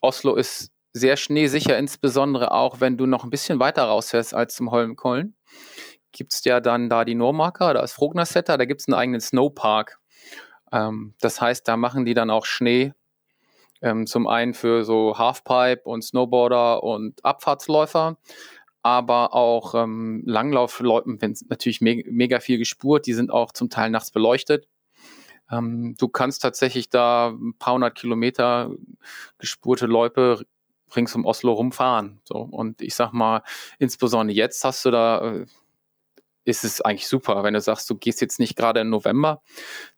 [0.00, 4.70] Oslo ist sehr schneesicher, insbesondere auch, wenn du noch ein bisschen weiter rausfährst als zum
[4.70, 5.36] Holmenkollen.
[6.12, 9.20] Gibt es ja dann da die Normarker, da ist Frognersetter, da gibt es einen eigenen
[9.20, 9.98] Snowpark.
[10.72, 12.92] Ähm, das heißt, da machen die dann auch Schnee.
[13.82, 18.18] Ähm, zum einen für so Halfpipe und Snowboarder und Abfahrtsläufer,
[18.82, 23.90] aber auch ähm, Langlaufleuten, wenn natürlich me mega viel gespurt, die sind auch zum Teil
[23.90, 24.68] nachts beleuchtet.
[25.50, 28.70] Ähm, du kannst tatsächlich da ein paar hundert Kilometer
[29.38, 30.44] gespurte Loipe
[30.96, 32.20] rings um Oslo rumfahren.
[32.24, 32.36] So.
[32.36, 33.42] Und ich sag mal,
[33.78, 35.46] insbesondere jetzt hast du da, äh,
[36.44, 39.42] ist es eigentlich super, wenn du sagst, du gehst jetzt nicht gerade im November,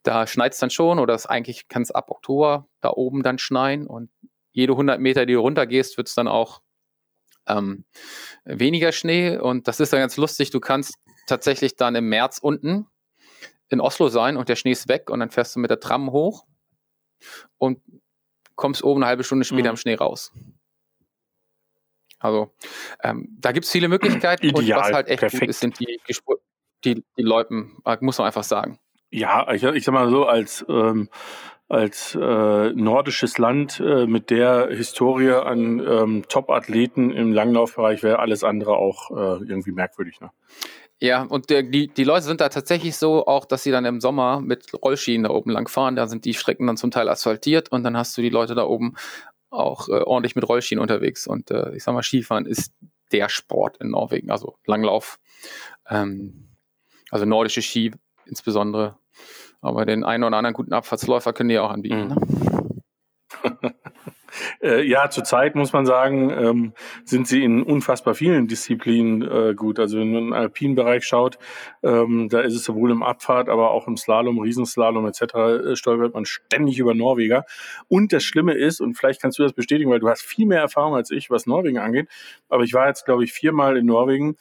[0.03, 3.39] da schneit es dann schon oder es eigentlich kann es ab Oktober da oben dann
[3.39, 4.09] schneien und
[4.51, 6.61] jede 100 Meter, die du runtergehst, wird es dann auch
[7.47, 7.85] ähm,
[8.45, 10.51] weniger Schnee und das ist dann ganz lustig.
[10.51, 10.95] Du kannst
[11.27, 12.87] tatsächlich dann im März unten
[13.69, 16.11] in Oslo sein und der Schnee ist weg und dann fährst du mit der Tram
[16.11, 16.45] hoch
[17.57, 17.81] und
[18.55, 19.69] kommst oben eine halbe Stunde später mhm.
[19.69, 20.31] am Schnee raus.
[22.23, 22.53] Also
[23.03, 25.41] ähm, da gibt es viele Möglichkeiten Ideal, und was halt echt perfekt.
[25.41, 25.99] gut ist, sind die,
[26.85, 28.79] die, die Loipen, äh, muss man einfach sagen.
[29.11, 31.09] Ja, ich, ich sag mal so, als, ähm,
[31.67, 38.43] als äh, nordisches Land äh, mit der Historie an ähm, Top-Athleten im Langlaufbereich wäre alles
[38.43, 40.19] andere auch äh, irgendwie merkwürdig.
[40.21, 40.31] Ne?
[41.03, 43.99] Ja, und der, die, die Leute sind da tatsächlich so, auch dass sie dann im
[43.99, 45.97] Sommer mit Rollschienen da oben lang fahren.
[45.97, 48.63] Da sind die Strecken dann zum Teil asphaltiert und dann hast du die Leute da
[48.63, 48.95] oben
[49.53, 51.27] auch äh, ordentlich mit Rollschienen unterwegs.
[51.27, 52.73] Und äh, ich sag mal, Skifahren ist
[53.11, 55.19] der Sport in Norwegen, also Langlauf,
[55.89, 56.49] ähm,
[57.11, 57.91] also nordische Ski
[58.25, 58.97] insbesondere.
[59.61, 62.15] Aber den einen oder anderen guten Abfahrtsläufer können die auch anbieten.
[63.43, 63.53] Mhm.
[63.61, 63.75] Ne?
[64.61, 66.73] Äh, ja, zurzeit muss man sagen, ähm,
[67.05, 69.79] sind sie in unfassbar vielen Disziplinen äh, gut.
[69.79, 71.37] Also wenn man den alpinen Bereich schaut,
[71.83, 75.21] ähm, da ist es sowohl im Abfahrt, aber auch im Slalom, Riesenslalom etc.
[75.21, 77.45] Äh, stolpert man ständig über Norweger.
[77.87, 80.61] Und das Schlimme ist, und vielleicht kannst du das bestätigen, weil du hast viel mehr
[80.61, 82.07] Erfahrung als ich, was Norwegen angeht,
[82.49, 84.35] aber ich war jetzt, glaube ich, viermal in Norwegen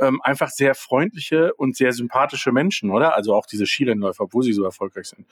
[0.00, 3.16] ähm, einfach sehr freundliche und sehr sympathische Menschen, oder?
[3.16, 5.26] Also auch diese Skilänläufer, obwohl sie so erfolgreich sind.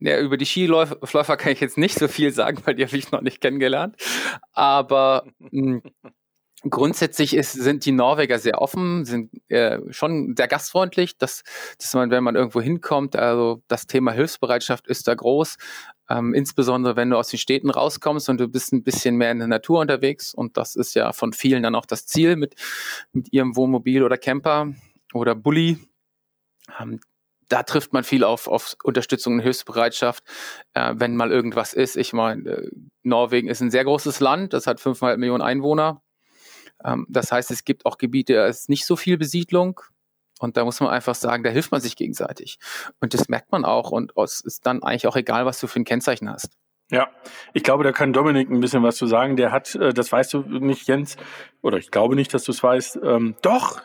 [0.00, 3.10] Ja, über die Skiläufer kann ich jetzt nicht so viel sagen, weil die habe ich
[3.10, 3.96] noch nicht kennengelernt.
[4.52, 5.82] Aber hm,
[6.62, 11.42] grundsätzlich ist, sind die Norweger sehr offen, sind äh, schon sehr gastfreundlich, dass,
[11.78, 15.56] dass man, wenn man irgendwo hinkommt, also das Thema Hilfsbereitschaft ist da groß.
[16.10, 19.38] Ähm, insbesondere wenn du aus den Städten rauskommst und du bist ein bisschen mehr in
[19.38, 20.32] der Natur unterwegs.
[20.32, 22.54] Und das ist ja von vielen dann auch das Ziel mit,
[23.12, 24.72] mit ihrem Wohnmobil oder Camper
[25.12, 25.78] oder Bulli.
[26.80, 27.00] Ähm,
[27.48, 30.24] da trifft man viel auf, auf Unterstützung und Hilfsbereitschaft,
[30.74, 31.96] äh, wenn mal irgendwas ist.
[31.96, 32.70] Ich meine, äh,
[33.02, 36.02] Norwegen ist ein sehr großes Land, das hat fünfeinhalb Millionen Einwohner.
[36.84, 39.80] Ähm, das heißt, es gibt auch Gebiete, da ist nicht so viel Besiedlung.
[40.40, 42.58] Und da muss man einfach sagen, da hilft man sich gegenseitig.
[43.00, 43.90] Und das merkt man auch.
[43.90, 46.56] Und es ist dann eigentlich auch egal, was du für ein Kennzeichen hast.
[46.90, 47.08] Ja,
[47.52, 49.36] ich glaube, da kann Dominik ein bisschen was zu sagen.
[49.36, 51.16] Der hat, äh, das weißt du nicht, Jens,
[51.60, 53.00] oder ich glaube nicht, dass du es weißt.
[53.02, 53.82] Ähm, doch,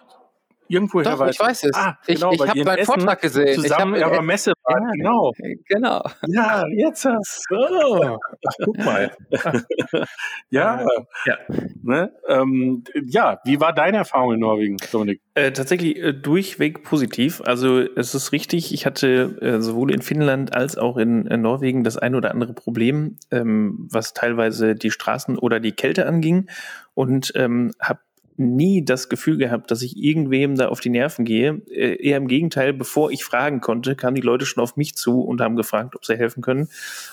[0.73, 1.35] irgendwoher Doch, weiß.
[1.35, 1.75] ich weiß es.
[1.75, 3.53] Ah, genau, ich ich habe deinen Vortrag gesehen.
[3.61, 5.31] Zusammen ich hab, ja, Messe war, ja, genau.
[5.69, 6.03] Genau.
[6.27, 7.55] Ja, jetzt hast du.
[7.55, 8.17] Oh.
[8.47, 9.11] Ach, guck mal.
[10.49, 10.85] ja,
[11.25, 11.37] ja.
[11.81, 12.11] Ne?
[12.27, 15.21] Ähm, ja, wie war deine Erfahrung in Norwegen, Dominik?
[15.35, 17.41] Äh, tatsächlich äh, durchweg positiv.
[17.41, 21.83] Also es ist richtig, ich hatte äh, sowohl in Finnland als auch in, in Norwegen
[21.83, 26.49] das ein oder andere Problem, ähm, was teilweise die Straßen oder die Kälte anging
[26.93, 27.99] und ähm, habe
[28.37, 31.61] nie das Gefühl gehabt, dass ich irgendwem da auf die Nerven gehe.
[31.69, 35.21] Äh, eher im Gegenteil, bevor ich fragen konnte, kamen die Leute schon auf mich zu
[35.21, 36.69] und haben gefragt, ob sie helfen können.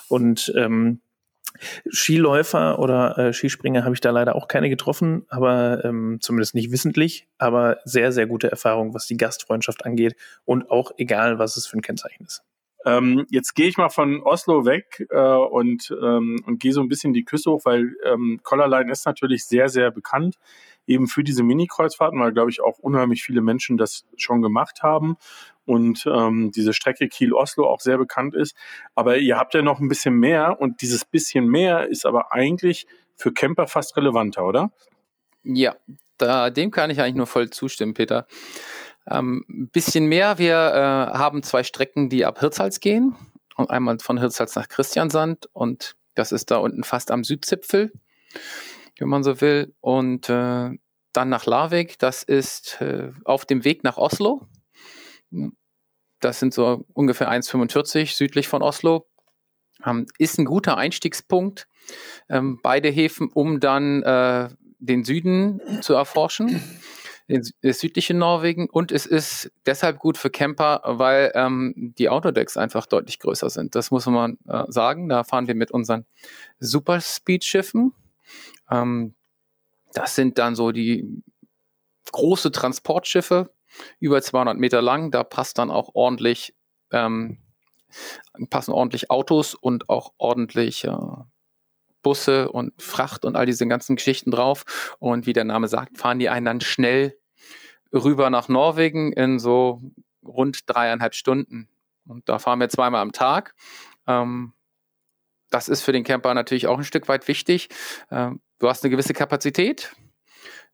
[0.09, 1.00] Und ähm,
[1.90, 6.70] Skiläufer oder äh, Skispringer habe ich da leider auch keine getroffen, aber ähm, zumindest nicht
[6.70, 11.66] wissentlich, aber sehr, sehr gute Erfahrung, was die Gastfreundschaft angeht und auch egal, was es
[11.66, 12.42] für ein Kennzeichen ist.
[12.87, 16.88] Ähm, jetzt gehe ich mal von Oslo weg äh, und, ähm, und gehe so ein
[16.88, 20.37] bisschen die Küste hoch, weil ähm, Collarline ist natürlich sehr, sehr bekannt
[20.86, 25.16] eben für diese Mini-Kreuzfahrten, weil, glaube ich, auch unheimlich viele Menschen das schon gemacht haben
[25.64, 28.56] und ähm, diese Strecke Kiel-Oslo auch sehr bekannt ist.
[28.94, 32.86] Aber ihr habt ja noch ein bisschen mehr und dieses bisschen mehr ist aber eigentlich
[33.14, 34.72] für Camper fast relevanter, oder?
[35.42, 35.76] Ja,
[36.18, 38.26] da, dem kann ich eigentlich nur voll zustimmen, Peter.
[39.08, 43.14] Ähm, ein bisschen mehr, wir äh, haben zwei Strecken, die ab Hirtshals gehen.
[43.56, 47.92] Und einmal von Hirtshals nach Christiansand und das ist da unten fast am Südzipfel
[49.00, 49.74] wenn man so will.
[49.80, 50.70] Und äh,
[51.12, 54.46] dann nach Larvik, das ist äh, auf dem Weg nach Oslo.
[56.20, 59.08] Das sind so ungefähr 1,45 südlich von Oslo.
[59.84, 61.66] Ähm, ist ein guter Einstiegspunkt,
[62.28, 66.62] ähm, beide Häfen, um dann äh, den Süden zu erforschen,
[67.28, 68.68] den, das südliche Norwegen.
[68.68, 73.74] Und es ist deshalb gut für Camper, weil ähm, die Autodecks einfach deutlich größer sind.
[73.74, 75.08] Das muss man äh, sagen.
[75.08, 76.04] Da fahren wir mit unseren
[76.58, 77.94] Superspeed-Schiffen.
[78.70, 79.14] Ähm,
[79.92, 81.22] das sind dann so die
[82.12, 83.52] große Transportschiffe,
[83.98, 85.10] über 200 Meter lang.
[85.10, 86.54] Da passt dann auch ordentlich,
[86.92, 87.38] ähm,
[88.50, 90.96] passen ordentlich Autos und auch ordentlich äh,
[92.02, 94.96] Busse und Fracht und all diese ganzen Geschichten drauf.
[94.98, 97.16] Und wie der Name sagt, fahren die einen dann schnell
[97.92, 99.82] rüber nach Norwegen in so
[100.24, 101.68] rund dreieinhalb Stunden.
[102.06, 103.54] Und da fahren wir zweimal am Tag.
[104.06, 104.52] Ähm,
[105.50, 107.68] das ist für den Camper natürlich auch ein Stück weit wichtig.
[108.10, 109.94] Ähm, du hast eine gewisse Kapazität.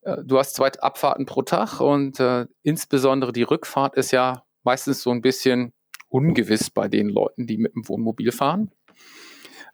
[0.03, 5.03] Äh, du hast zwei Abfahrten pro Tag und äh, insbesondere die Rückfahrt ist ja meistens
[5.03, 5.73] so ein bisschen
[6.09, 8.71] ungewiss bei den Leuten, die mit dem Wohnmobil fahren.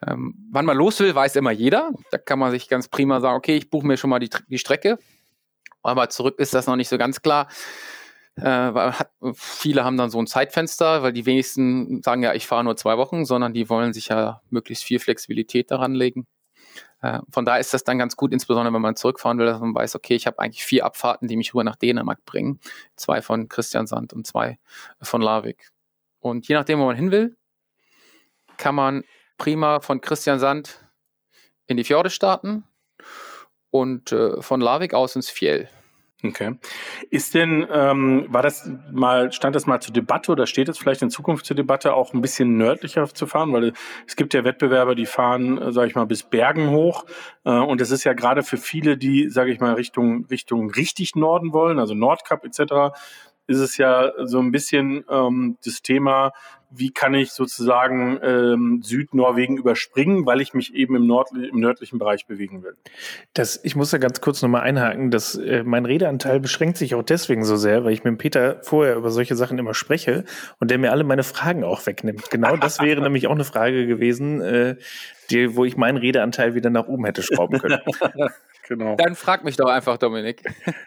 [0.06, 1.92] Ähm, wann man los will, weiß immer jeder.
[2.10, 4.58] Da kann man sich ganz prima sagen, okay, ich buche mir schon mal die, die
[4.58, 4.98] Strecke.
[5.82, 7.48] Aber zurück ist das noch nicht so ganz klar.
[8.36, 12.64] Äh, hat, viele haben dann so ein Zeitfenster, weil die wenigsten sagen ja, ich fahre
[12.64, 16.26] nur zwei Wochen, sondern die wollen sich ja möglichst viel Flexibilität daran legen.
[17.02, 19.74] Äh, von daher ist das dann ganz gut, insbesondere wenn man zurückfahren will, dass man
[19.74, 22.60] weiß, okay, ich habe eigentlich vier Abfahrten, die mich rüber nach Dänemark bringen.
[22.96, 24.58] Zwei von Christiansand und zwei
[25.02, 25.70] von Larvik.
[26.20, 27.36] Und je nachdem, wo man hin will,
[28.56, 29.04] kann man
[29.36, 30.86] prima von Christiansand
[31.66, 32.64] in die Fjorde starten
[33.70, 35.68] und äh, von Larvik aus ins Fjell.
[36.24, 36.54] Okay.
[37.10, 41.02] Ist denn, ähm, war das mal, stand das mal zur Debatte oder steht es vielleicht
[41.02, 43.52] in Zukunft zur Debatte, auch ein bisschen nördlicher zu fahren?
[43.52, 43.72] Weil
[44.06, 47.06] es gibt ja Wettbewerber, die fahren, äh, sage ich mal, bis Bergen hoch.
[47.44, 51.16] Äh, und es ist ja gerade für viele, die, sage ich mal, Richtung, Richtung richtig
[51.16, 52.94] Norden wollen, also Nordkap etc.,
[53.48, 56.32] ist es ja so ein bisschen ähm, das Thema,
[56.74, 61.98] wie kann ich sozusagen ähm, Südnorwegen überspringen, weil ich mich eben im, Nord im nördlichen
[61.98, 62.76] Bereich bewegen will.
[63.34, 67.02] Das, ich muss da ganz kurz nochmal einhaken, dass äh, mein Redeanteil beschränkt sich auch
[67.02, 70.24] deswegen so sehr, weil ich mit Peter vorher über solche Sachen immer spreche
[70.60, 72.30] und der mir alle meine Fragen auch wegnimmt.
[72.30, 74.76] Genau das wäre nämlich auch eine Frage gewesen, äh,
[75.30, 77.80] die, wo ich meinen Redeanteil wieder nach oben hätte schrauben können.
[78.68, 78.94] Genau.
[78.96, 80.42] Dann frag mich doch einfach, Dominik.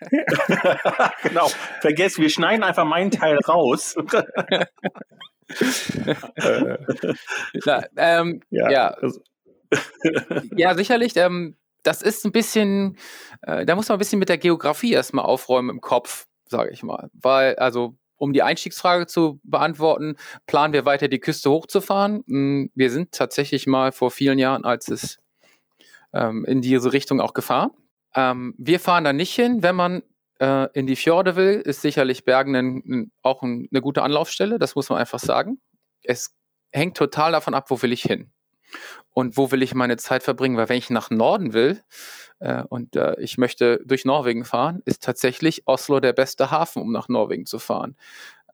[1.24, 1.50] genau.
[1.82, 3.96] Vergesst, wir schneiden einfach meinen Teil raus.
[7.66, 8.72] Na, ähm, ja.
[8.72, 8.98] Ja.
[10.56, 10.76] ja.
[10.76, 11.16] sicherlich.
[11.16, 12.98] Ähm, das ist ein bisschen,
[13.44, 16.82] äh, da muss man ein bisschen mit der Geografie erstmal aufräumen im Kopf, sage ich
[16.84, 17.10] mal.
[17.14, 20.16] Weil, also, um die Einstiegsfrage zu beantworten,
[20.48, 22.24] planen wir weiter die Küste hochzufahren.
[22.28, 25.20] Hm, wir sind tatsächlich mal vor vielen Jahren, als es
[26.14, 27.72] ähm, in diese Richtung auch gefahren.
[28.16, 30.02] Ähm, wir fahren da nicht hin, wenn man
[30.40, 34.76] äh, in die Fjorde will, ist sicherlich Bergen ein, auch ein, eine gute Anlaufstelle, das
[34.76, 35.60] muss man einfach sagen.
[36.04, 36.36] Es
[36.72, 38.32] hängt total davon ab, wo will ich hin
[39.14, 41.82] und wo will ich meine Zeit verbringen, weil wenn ich nach Norden will
[42.40, 46.92] äh, und äh, ich möchte durch Norwegen fahren, ist tatsächlich Oslo der beste Hafen, um
[46.92, 47.96] nach Norwegen zu fahren.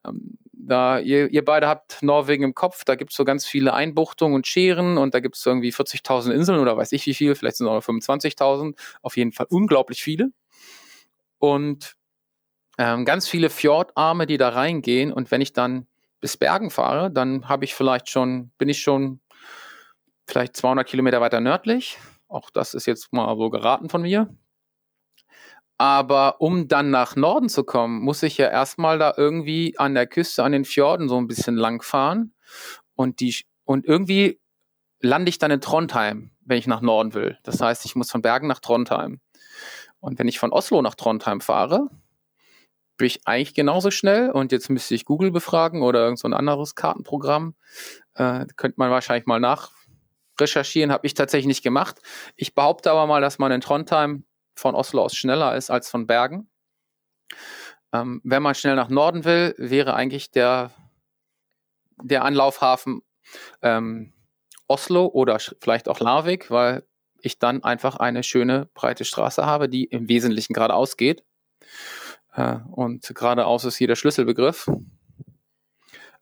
[0.06, 3.74] Ähm, da ihr, ihr beide habt Norwegen im Kopf, da gibt es so ganz viele
[3.74, 7.34] Einbuchtungen und Scheren und da gibt es irgendwie 40.000 Inseln oder weiß ich wie viel,
[7.34, 10.32] vielleicht sind es auch 25.000, auf jeden Fall unglaublich viele.
[11.42, 11.96] Und
[12.78, 15.88] ähm, ganz viele Fjordarme, die da reingehen und wenn ich dann
[16.20, 19.22] bis Bergen fahre, dann habe ich vielleicht schon, bin ich schon
[20.28, 21.98] vielleicht 200 Kilometer weiter nördlich.
[22.28, 24.30] Auch das ist jetzt mal so geraten von mir.
[25.80, 30.06] Aber um dann nach Norden zu kommen, muss ich ja erstmal da irgendwie an der
[30.06, 32.36] Küste, an den Fjorden so ein bisschen lang fahren.
[32.94, 34.40] Und, die, und irgendwie
[35.00, 37.40] lande ich dann in Trondheim, wenn ich nach Norden will.
[37.42, 39.22] Das heißt, ich muss von Bergen nach Trondheim.
[40.02, 41.88] Und wenn ich von Oslo nach Trondheim fahre,
[42.98, 44.32] bin ich eigentlich genauso schnell.
[44.32, 47.56] Und jetzt müsste ich Google befragen oder irgend so ein anderes Kartenprogramm.
[48.16, 50.92] Äh, könnte man wahrscheinlich mal nachrecherchieren.
[50.92, 52.02] Habe ich tatsächlich nicht gemacht.
[52.36, 56.08] Ich behaupte aber mal, dass man in Trondheim von Oslo aus schneller ist als von
[56.08, 56.50] Bergen.
[57.94, 60.72] Ähm, wenn man schnell nach Norden will, wäre eigentlich der,
[62.02, 63.02] der Anlaufhafen
[63.62, 64.14] ähm,
[64.68, 66.86] Oslo oder vielleicht auch Larvik, weil
[67.24, 71.24] ich dann einfach eine schöne breite Straße habe, die im Wesentlichen geradeaus geht.
[72.34, 74.70] Äh, und geradeaus ist hier der Schlüsselbegriff,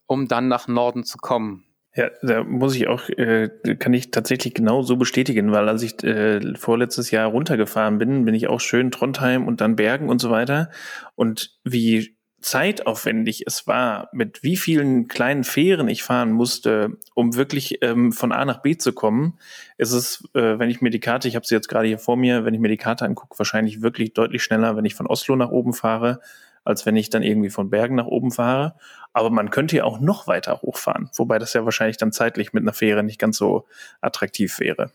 [0.06, 1.64] um dann nach Norden zu kommen.
[1.96, 6.02] Ja, da muss ich auch, äh, kann ich tatsächlich genau so bestätigen, weil als ich
[6.04, 10.30] äh, vorletztes Jahr runtergefahren bin, bin ich auch schön Trondheim und dann Bergen und so
[10.30, 10.70] weiter.
[11.16, 17.82] Und wie zeitaufwendig es war, mit wie vielen kleinen Fähren ich fahren musste, um wirklich
[17.82, 19.38] ähm, von A nach B zu kommen,
[19.76, 22.16] ist es, äh, wenn ich mir die Karte, ich habe sie jetzt gerade hier vor
[22.16, 25.36] mir, wenn ich mir die Karte angucke, wahrscheinlich wirklich deutlich schneller, wenn ich von Oslo
[25.36, 26.20] nach oben fahre,
[26.64, 28.74] als wenn ich dann irgendwie von Bergen nach oben fahre.
[29.12, 32.62] Aber man könnte ja auch noch weiter hochfahren, wobei das ja wahrscheinlich dann zeitlich mit
[32.62, 33.66] einer Fähre nicht ganz so
[34.00, 34.92] attraktiv wäre.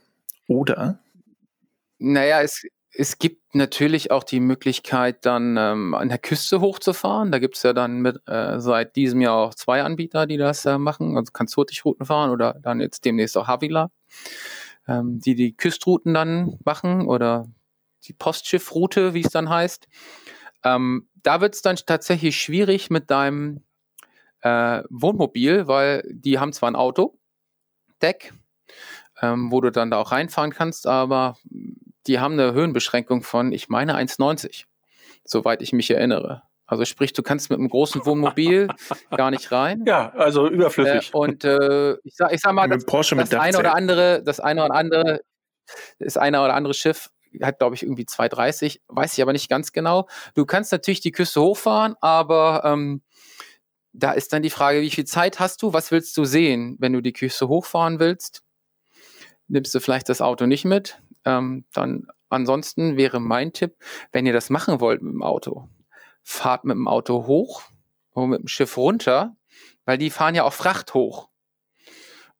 [0.47, 0.99] Oder?
[1.97, 2.65] Naja, es,
[2.97, 7.31] es gibt natürlich auch die Möglichkeit, dann ähm, an der Küste hochzufahren.
[7.31, 10.65] Da gibt es ja dann mit, äh, seit diesem Jahr auch zwei Anbieter, die das
[10.65, 11.17] äh, machen.
[11.17, 13.91] Also kannst Hurtigruten fahren oder dann jetzt demnächst auch Havila,
[14.87, 17.47] ähm, die die Küstrouten dann machen oder
[18.05, 19.87] die Postschiffroute, wie es dann heißt.
[20.63, 23.61] Ähm, da wird es dann tatsächlich schwierig mit deinem
[24.41, 27.17] äh, Wohnmobil, weil die haben zwar ein Auto,
[28.01, 28.33] Deck,
[29.21, 31.37] ähm, wo du dann da auch reinfahren kannst, aber
[32.07, 34.65] die haben eine Höhenbeschränkung von, ich meine, 1,90,
[35.23, 36.43] soweit ich mich erinnere.
[36.67, 38.67] Also sprich, du kannst mit einem großen Wohnmobil
[39.11, 39.83] gar nicht rein.
[39.85, 41.13] Ja, also überflüssig.
[41.13, 44.65] Äh, und äh, ich, sag, ich sag mal, das, das eine oder andere, das eine
[44.65, 45.21] oder andere,
[45.99, 47.09] das eine oder andere Schiff
[47.41, 50.07] hat, glaube ich, irgendwie 2,30, weiß ich aber nicht ganz genau.
[50.33, 53.01] Du kannst natürlich die Küste hochfahren, aber ähm,
[53.93, 55.73] da ist dann die Frage, wie viel Zeit hast du?
[55.73, 58.41] Was willst du sehen, wenn du die Küste hochfahren willst?
[59.47, 60.99] Nimmst du vielleicht das Auto nicht mit?
[61.25, 63.75] Ähm, dann ansonsten wäre mein Tipp,
[64.11, 65.69] wenn ihr das machen wollt mit dem Auto,
[66.23, 67.63] fahrt mit dem Auto hoch
[68.11, 69.35] und mit dem Schiff runter,
[69.85, 71.29] weil die fahren ja auch Fracht hoch.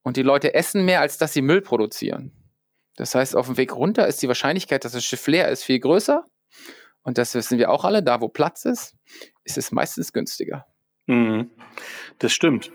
[0.01, 2.31] Und die Leute essen mehr, als dass sie Müll produzieren.
[2.95, 5.79] Das heißt, auf dem Weg runter ist die Wahrscheinlichkeit, dass das Schiff leer ist, viel
[5.79, 6.25] größer.
[7.01, 8.95] Und das wissen wir auch alle, da wo Platz ist,
[9.43, 10.65] ist es meistens günstiger.
[11.07, 11.49] Mhm.
[12.19, 12.71] Das stimmt.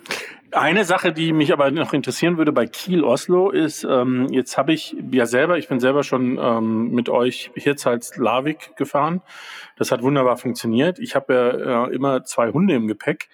[0.52, 4.72] Eine Sache, die mich aber noch interessieren würde bei Kiel Oslo ist, ähm, jetzt habe
[4.72, 9.22] ich ja selber, ich bin selber schon ähm, mit euch Hirzals Larvik gefahren.
[9.76, 10.98] Das hat wunderbar funktioniert.
[10.98, 13.28] Ich habe ja äh, immer zwei Hunde im Gepäck.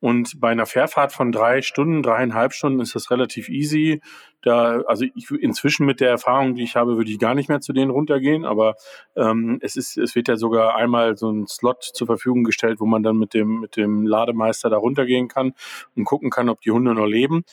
[0.00, 4.00] Und bei einer Fährfahrt von drei Stunden, dreieinhalb Stunden ist das relativ easy.
[4.42, 7.60] Da, also ich, inzwischen mit der Erfahrung, die ich habe, würde ich gar nicht mehr
[7.60, 8.44] zu denen runtergehen.
[8.44, 8.76] Aber
[9.16, 12.86] ähm, es ist, es wird ja sogar einmal so ein Slot zur Verfügung gestellt, wo
[12.86, 15.54] man dann mit dem mit dem Lademeister da runtergehen kann
[15.96, 17.44] und gucken kann, ob die Hunde noch leben.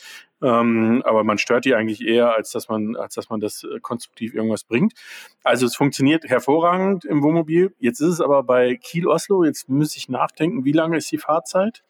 [0.42, 3.80] Ähm, aber man stört die eigentlich eher, als dass man, als dass man das äh,
[3.80, 4.94] konstruktiv irgendwas bringt.
[5.44, 7.74] Also es funktioniert hervorragend im Wohnmobil.
[7.80, 9.46] Jetzt ist es aber bei Kiel Oslo.
[9.46, 11.84] Jetzt muss ich nachdenken, wie lange ist die Fahrzeit?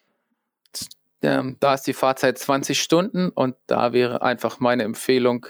[1.24, 5.48] Ähm, da ist die Fahrzeit 20 Stunden und da wäre einfach meine Empfehlung,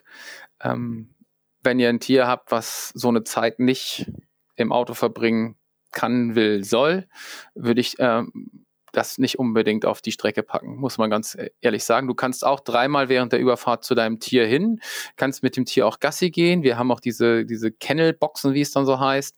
[0.62, 1.16] ähm,
[1.64, 4.12] wenn ihr ein Tier habt, was so eine Zeit nicht
[4.56, 5.58] im Auto verbringen
[5.92, 7.08] kann, will, soll,
[7.56, 12.08] würde ich ähm, das nicht unbedingt auf die Strecke packen, muss man ganz ehrlich sagen.
[12.08, 14.80] Du kannst auch dreimal während der Überfahrt zu deinem Tier hin,
[15.16, 16.62] kannst mit dem Tier auch Gassi gehen.
[16.62, 19.36] Wir haben auch diese, diese Kennelboxen, wie es dann so heißt.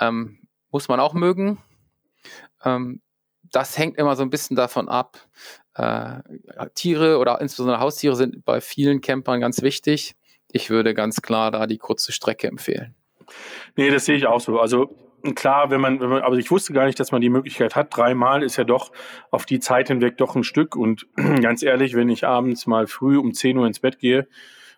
[0.00, 0.40] Ähm,
[0.70, 1.58] muss man auch mögen.
[2.62, 3.00] Ähm,
[3.50, 5.18] das hängt immer so ein bisschen davon ab.
[5.80, 10.14] Äh, Tiere oder insbesondere Haustiere sind bei vielen Campern ganz wichtig.
[10.52, 12.94] Ich würde ganz klar da die kurze Strecke empfehlen.
[13.76, 14.60] Nee, das sehe ich auch so.
[14.60, 14.94] Also
[15.34, 17.96] klar, wenn man, wenn man, aber ich wusste gar nicht, dass man die Möglichkeit hat.
[17.96, 18.92] Dreimal ist ja doch
[19.30, 20.76] auf die Zeit hinweg doch ein Stück.
[20.76, 21.06] Und
[21.40, 24.28] ganz ehrlich, wenn ich abends mal früh um 10 Uhr ins Bett gehe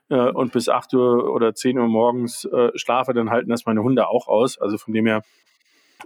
[0.08, 3.82] äh, und bis 8 Uhr oder 10 Uhr morgens äh, schlafe, dann halten das meine
[3.82, 4.58] Hunde auch aus.
[4.58, 5.22] Also von dem her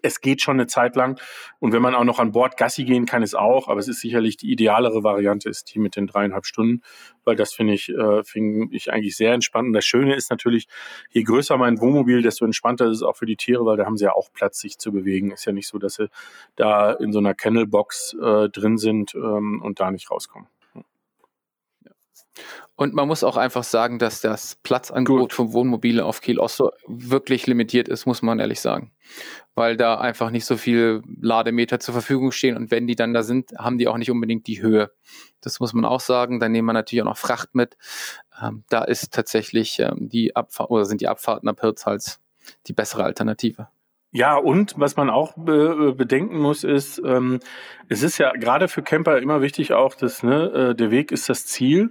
[0.03, 1.21] es geht schon eine Zeit lang.
[1.59, 3.69] Und wenn man auch noch an Bord Gassi gehen kann, ist auch.
[3.69, 6.83] Aber es ist sicherlich die idealere Variante, ist die mit den dreieinhalb Stunden,
[7.25, 9.69] weil das finde ich, äh, finde ich eigentlich sehr entspannt.
[9.69, 10.69] Und das Schöne ist natürlich,
[11.11, 13.97] je größer mein Wohnmobil, desto entspannter ist es auch für die Tiere, weil da haben
[13.97, 15.33] sie ja auch Platz, sich zu bewegen.
[15.33, 16.09] Ist ja nicht so, dass sie
[16.57, 20.49] da in so einer Kennelbox äh, drin sind ähm, und da nicht rauskommen.
[22.77, 27.47] Und man muss auch einfach sagen, dass das Platzangebot von Wohnmobile auf Kiel Osto wirklich
[27.47, 28.93] limitiert ist, muss man ehrlich sagen.
[29.55, 33.23] Weil da einfach nicht so viele Lademeter zur Verfügung stehen und wenn die dann da
[33.23, 34.93] sind, haben die auch nicht unbedingt die Höhe.
[35.41, 36.39] Das muss man auch sagen.
[36.39, 37.79] Dann nehmen wir natürlich auch noch Fracht mit.
[38.43, 42.21] Ähm, da ist tatsächlich ähm, die Abfahrt oder sind die Abfahrten ab Hirtshals
[42.67, 43.69] die bessere Alternative.
[44.17, 47.39] Ja, und was man auch be bedenken muss, ist, ähm,
[47.91, 51.29] es ist ja gerade für Camper immer wichtig auch, dass ne, äh, der Weg ist
[51.29, 51.91] das Ziel.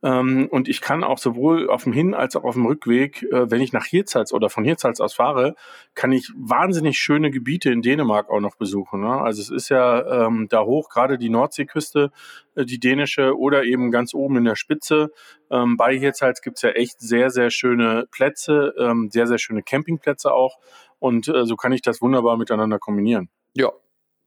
[0.00, 3.50] Ähm, und ich kann auch sowohl auf dem Hin- als auch auf dem Rückweg, äh,
[3.50, 5.56] wenn ich nach Hirtshals oder von Hirtshals aus fahre,
[5.96, 9.00] kann ich wahnsinnig schöne Gebiete in Dänemark auch noch besuchen.
[9.00, 9.20] Ne?
[9.20, 12.12] Also es ist ja ähm, da hoch, gerade die Nordseeküste,
[12.54, 15.08] äh, die dänische oder eben ganz oben in der Spitze.
[15.50, 20.32] Ähm, bei Hirtshals gibt's ja echt sehr, sehr schöne Plätze, ähm, sehr, sehr schöne Campingplätze
[20.32, 20.58] auch.
[20.98, 23.28] Und äh, so kann ich das wunderbar miteinander kombinieren.
[23.54, 23.70] Ja,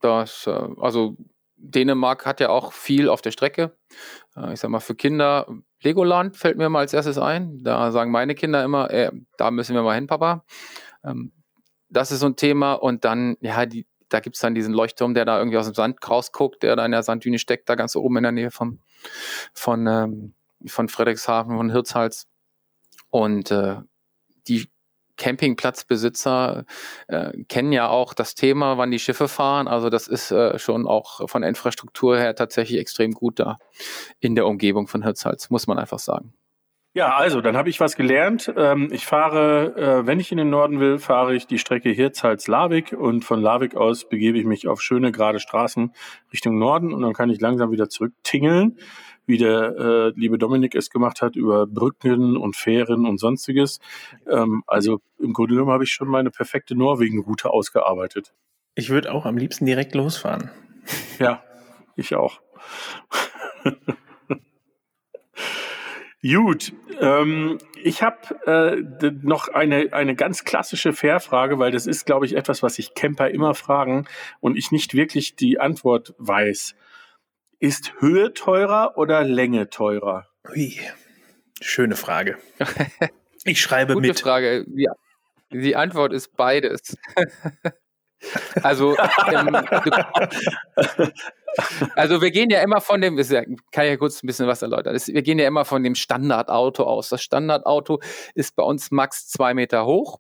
[0.02, 1.18] das, äh, also
[1.58, 3.78] Dänemark hat ja auch viel auf der Strecke.
[4.36, 5.48] Äh, ich sag mal, für Kinder,
[5.82, 7.64] Legoland fällt mir mal als erstes ein.
[7.64, 10.46] Da sagen meine Kinder immer, äh, da müssen wir mal hin, Papa.
[11.04, 11.32] Ähm,
[11.90, 12.74] das ist so ein Thema.
[12.74, 15.74] Und dann, ja, die, da gibt es dann diesen Leuchtturm, der da irgendwie aus dem
[15.74, 18.80] Sand rausguckt, der da in der Sanddüne steckt, da ganz oben in der Nähe von,
[19.54, 20.34] von, ähm,
[20.66, 22.28] von Frederikshafen, von Hirtshals.
[23.10, 23.78] Und äh,
[24.48, 24.70] die
[25.18, 26.66] Campingplatzbesitzer
[27.08, 29.68] äh, kennen ja auch das Thema, wann die Schiffe fahren.
[29.68, 33.58] Also das ist äh, schon auch von Infrastruktur her tatsächlich extrem gut da
[34.20, 36.34] in der Umgebung von Hirtshals, muss man einfach sagen.
[36.98, 38.52] Ja, also dann habe ich was gelernt.
[38.58, 42.92] Ähm, ich fahre, äh, wenn ich in den Norden will, fahre ich die Strecke Hirtshals-Larvik
[42.92, 45.94] und von Larvik aus begebe ich mich auf schöne gerade Straßen
[46.34, 48.80] Richtung Norden und dann kann ich langsam wieder zurück tingeln
[49.28, 53.80] wie der äh, liebe Dominik es gemacht hat, über Brücken und Fähren und sonstiges.
[54.28, 58.34] Ähm, also im Grunde genommen habe ich schon meine perfekte Norwegen-Route ausgearbeitet.
[58.74, 60.50] Ich würde auch am liebsten direkt losfahren.
[61.20, 61.44] Ja,
[61.96, 62.40] ich auch.
[66.28, 72.26] Gut, ähm, ich habe äh, noch eine, eine ganz klassische Fairfrage, weil das ist, glaube
[72.26, 74.08] ich, etwas, was sich Camper immer fragen
[74.40, 76.76] und ich nicht wirklich die Antwort weiß.
[77.60, 80.28] Ist Höhe teurer oder Länge teurer?
[80.50, 80.80] Ui,
[81.62, 82.38] schöne Frage.
[83.48, 84.20] Ich schreibe Gute mit.
[84.20, 84.66] Frage.
[84.68, 84.90] Die,
[85.52, 86.98] die Antwort ist beides.
[88.64, 88.96] also,
[89.32, 91.12] ähm, du,
[91.96, 93.30] also wir gehen ja immer von dem, ich
[93.72, 94.96] kann ja kurz ein bisschen was erläutern.
[94.96, 97.10] Wir gehen ja immer von dem Standardauto aus.
[97.10, 98.00] Das Standardauto
[98.36, 100.20] ist bei uns max zwei Meter hoch.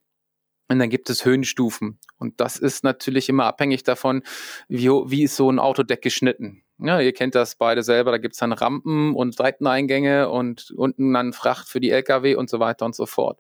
[0.70, 2.00] Und dann gibt es Höhenstufen.
[2.18, 4.24] Und das ist natürlich immer abhängig davon,
[4.68, 6.64] wie, wie ist so ein Autodeck geschnitten.
[6.80, 11.12] Ja, ihr kennt das beide selber, da gibt es dann Rampen und Seiteneingänge und unten
[11.12, 13.40] dann Fracht für die Lkw und so weiter und so fort.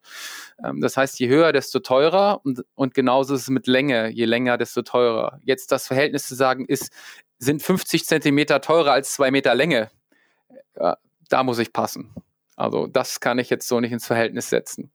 [0.63, 4.25] Ähm, das heißt, je höher, desto teurer und, und genauso ist es mit Länge, je
[4.25, 5.39] länger, desto teurer.
[5.43, 6.91] Jetzt das Verhältnis zu sagen ist,
[7.37, 9.91] sind 50 Zentimeter teurer als zwei Meter Länge,
[10.79, 10.97] ja,
[11.29, 12.13] da muss ich passen.
[12.55, 14.91] Also das kann ich jetzt so nicht ins Verhältnis setzen.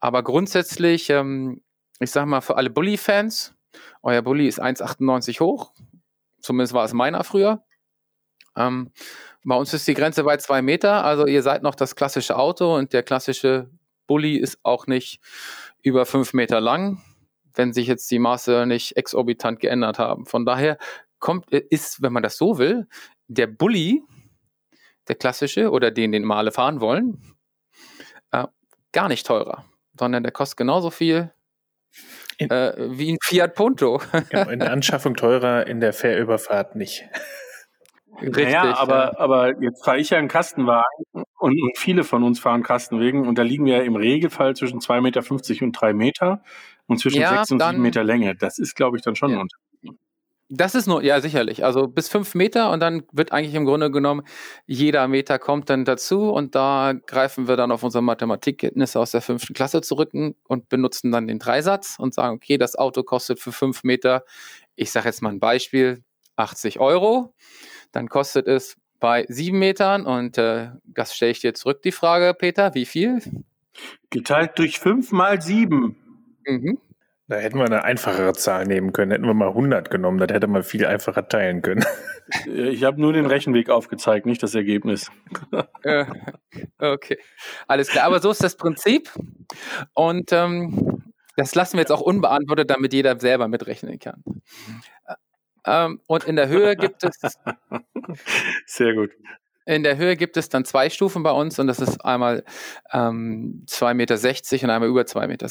[0.00, 1.62] Aber grundsätzlich, ähm,
[2.00, 3.54] ich sage mal für alle Bully-Fans,
[4.02, 5.72] euer Bully ist 1,98 hoch,
[6.40, 7.65] zumindest war es meiner früher.
[8.56, 8.90] Ähm,
[9.44, 12.74] bei uns ist die Grenze bei zwei Meter, also ihr seid noch das klassische Auto
[12.74, 13.70] und der klassische
[14.06, 15.20] Bulli ist auch nicht
[15.82, 17.00] über fünf Meter lang,
[17.54, 20.26] wenn sich jetzt die Maße nicht exorbitant geändert haben.
[20.26, 20.78] Von daher
[21.18, 22.88] kommt, ist, wenn man das so will,
[23.28, 24.02] der Bulli,
[25.08, 27.36] der klassische oder den, den Male fahren wollen,
[28.32, 28.46] äh,
[28.92, 29.64] gar nicht teurer,
[29.98, 31.32] sondern der kostet genauso viel
[32.38, 34.00] äh, wie ein Fiat Punto.
[34.30, 37.04] genau, in der Anschaffung teurer, in der Fährüberfahrt nicht.
[38.20, 39.18] Richtig, naja, aber, ja.
[39.18, 41.26] aber jetzt fahre ich ja einen Kastenwagen und,
[41.62, 45.00] und, viele von uns fahren Kastenwegen und da liegen wir ja im Regelfall zwischen 2,50
[45.02, 46.42] Meter und 3 Meter
[46.86, 48.34] und zwischen ja, 6 und dann, 7 Meter Länge.
[48.34, 49.36] Das ist, glaube ich, dann schon ja.
[49.36, 49.66] ein Unterschied.
[50.48, 51.64] Das ist nur, ja, sicherlich.
[51.64, 54.22] Also bis 5 Meter und dann wird eigentlich im Grunde genommen
[54.64, 59.22] jeder Meter kommt dann dazu und da greifen wir dann auf unsere Mathematikkenntnisse aus der
[59.22, 63.50] fünften Klasse zurück und benutzen dann den Dreisatz und sagen, okay, das Auto kostet für
[63.50, 64.24] 5 Meter,
[64.76, 66.04] ich sage jetzt mal ein Beispiel,
[66.36, 67.34] 80 Euro
[67.96, 72.34] dann kostet es bei sieben Metern und äh, das stelle ich dir zurück die Frage,
[72.34, 73.22] Peter, wie viel?
[74.10, 75.96] Geteilt durch fünf mal sieben.
[76.46, 76.78] Mhm.
[77.26, 79.12] Da hätten wir eine einfachere Zahl nehmen können.
[79.12, 81.84] Hätten wir mal 100 genommen, das hätte man viel einfacher teilen können.
[82.44, 85.10] Ich habe nur den Rechenweg aufgezeigt, nicht das Ergebnis.
[85.84, 86.06] Äh,
[86.80, 87.18] okay,
[87.68, 88.06] alles klar.
[88.06, 89.12] Aber so ist das Prinzip.
[89.94, 94.24] Und ähm, das lassen wir jetzt auch unbeantwortet, damit jeder selber mitrechnen kann.
[95.66, 97.18] Ähm, und in der Höhe gibt es.
[98.66, 99.10] Sehr gut.
[99.64, 102.44] In der Höhe gibt es dann zwei Stufen bei uns und das ist einmal
[102.92, 105.46] ähm, 2,60 Meter und einmal über 2,60 Meter.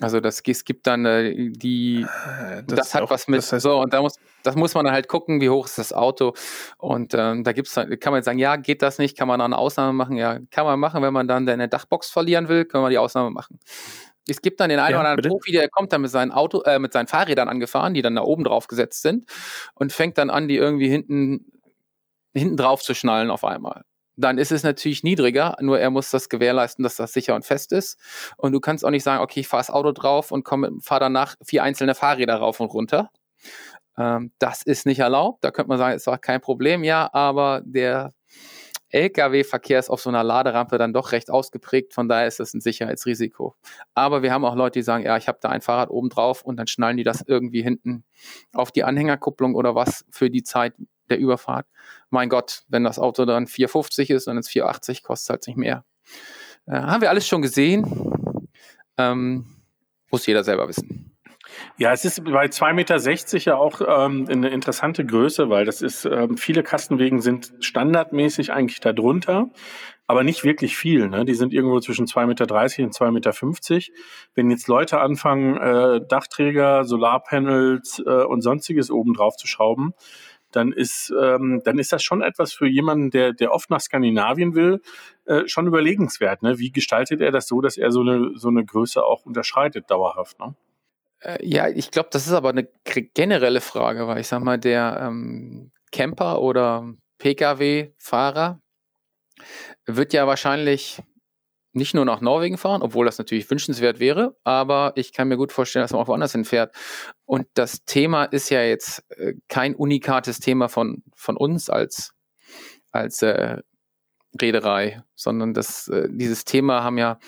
[0.00, 3.52] Also das, es gibt dann äh, die, Ah, das, ist hat auch- was mit, das
[3.52, 5.92] heißt- so und da muss, das muss man dann halt gucken, wie hoch ist das
[5.92, 6.34] Auto
[6.78, 9.38] und ähm, da gibt's dann, kann man jetzt sagen, ja, geht das nicht, kann man
[9.38, 12.64] da eine Ausnahme machen, ja, kann man machen, wenn man dann seine Dachbox verlieren will,
[12.64, 13.60] können wir die Ausnahme machen.
[14.28, 15.28] Es gibt dann den einen Ja, oder anderen bitte?
[15.28, 18.22] Profi, der kommt dann mit seinen Auto, äh, mit seinen Fahrrädern angefahren, die dann da
[18.22, 19.26] oben drauf gesetzt sind
[19.74, 21.52] und fängt dann an, die irgendwie hinten,
[22.34, 23.82] hinten drauf zu schnallen auf einmal.
[24.16, 27.72] Dann ist es natürlich niedriger, nur er muss das gewährleisten, dass das sicher und fest
[27.72, 27.98] ist.
[28.36, 31.00] Und du kannst auch nicht sagen, okay, ich fahre das Auto drauf und komme, fahre
[31.00, 33.10] danach vier einzelne Fahrräder rauf und runter.
[33.98, 35.44] Ähm, das ist nicht erlaubt.
[35.44, 38.12] Da könnte man sagen, ist auch kein Problem, ja, aber der
[38.94, 42.60] Lkw-Verkehr ist auf so einer Laderampe dann doch recht ausgeprägt, von daher ist das ein
[42.60, 43.56] Sicherheitsrisiko.
[43.94, 46.42] Aber wir haben auch Leute, die sagen, ja, ich habe da ein Fahrrad oben drauf
[46.42, 48.04] und dann schnallen die das irgendwie hinten
[48.52, 50.74] auf die Anhängerkupplung oder was für die Zeit
[51.10, 51.66] der Überfahrt.
[52.10, 55.84] Mein Gott, wenn das Auto dann 4,50 ist und es 4,80 kostet halt nicht mehr.
[56.66, 58.48] Äh, haben wir alles schon gesehen.
[58.96, 59.46] Ähm,
[60.10, 61.13] muss jeder selber wissen.
[61.76, 66.04] Ja, es ist bei 2,60 Meter ja auch ähm, eine interessante Größe, weil das ist,
[66.04, 69.50] ähm, viele Kastenwegen sind standardmäßig eigentlich darunter,
[70.06, 71.08] aber nicht wirklich viel.
[71.08, 71.24] Ne?
[71.24, 72.44] Die sind irgendwo zwischen 2,30 Meter
[72.84, 73.92] und 2,50 Meter.
[74.34, 79.94] Wenn jetzt Leute anfangen, äh, Dachträger, Solarpanels äh, und sonstiges oben drauf zu schrauben,
[80.54, 84.54] dann ist, ähm, dann ist das schon etwas für jemanden, der, der oft nach Skandinavien
[84.54, 84.80] will,
[85.24, 86.42] äh, schon überlegenswert.
[86.42, 86.58] Ne?
[86.58, 90.38] Wie gestaltet er das so, dass er so eine, so eine Größe auch unterschreitet dauerhaft?
[90.38, 90.54] Ne?
[91.24, 92.68] Äh, Ja, ich glaube, das ist aber eine
[93.14, 98.60] generelle Frage, weil ich sag mal, der ähm, Camper oder Pkw-Fahrer
[99.86, 101.02] wird ja wahrscheinlich
[101.72, 105.50] nicht nur nach Norwegen fahren, obwohl das natürlich wünschenswert wäre, aber ich kann mir gut
[105.52, 106.74] vorstellen, dass man auch woanders hinfährt.
[107.24, 112.12] Und das Thema ist ja jetzt äh, kein unikates Thema von, von uns als,
[112.92, 113.58] als äh,
[114.40, 117.18] Reederei, sondern das, äh, dieses Thema haben ja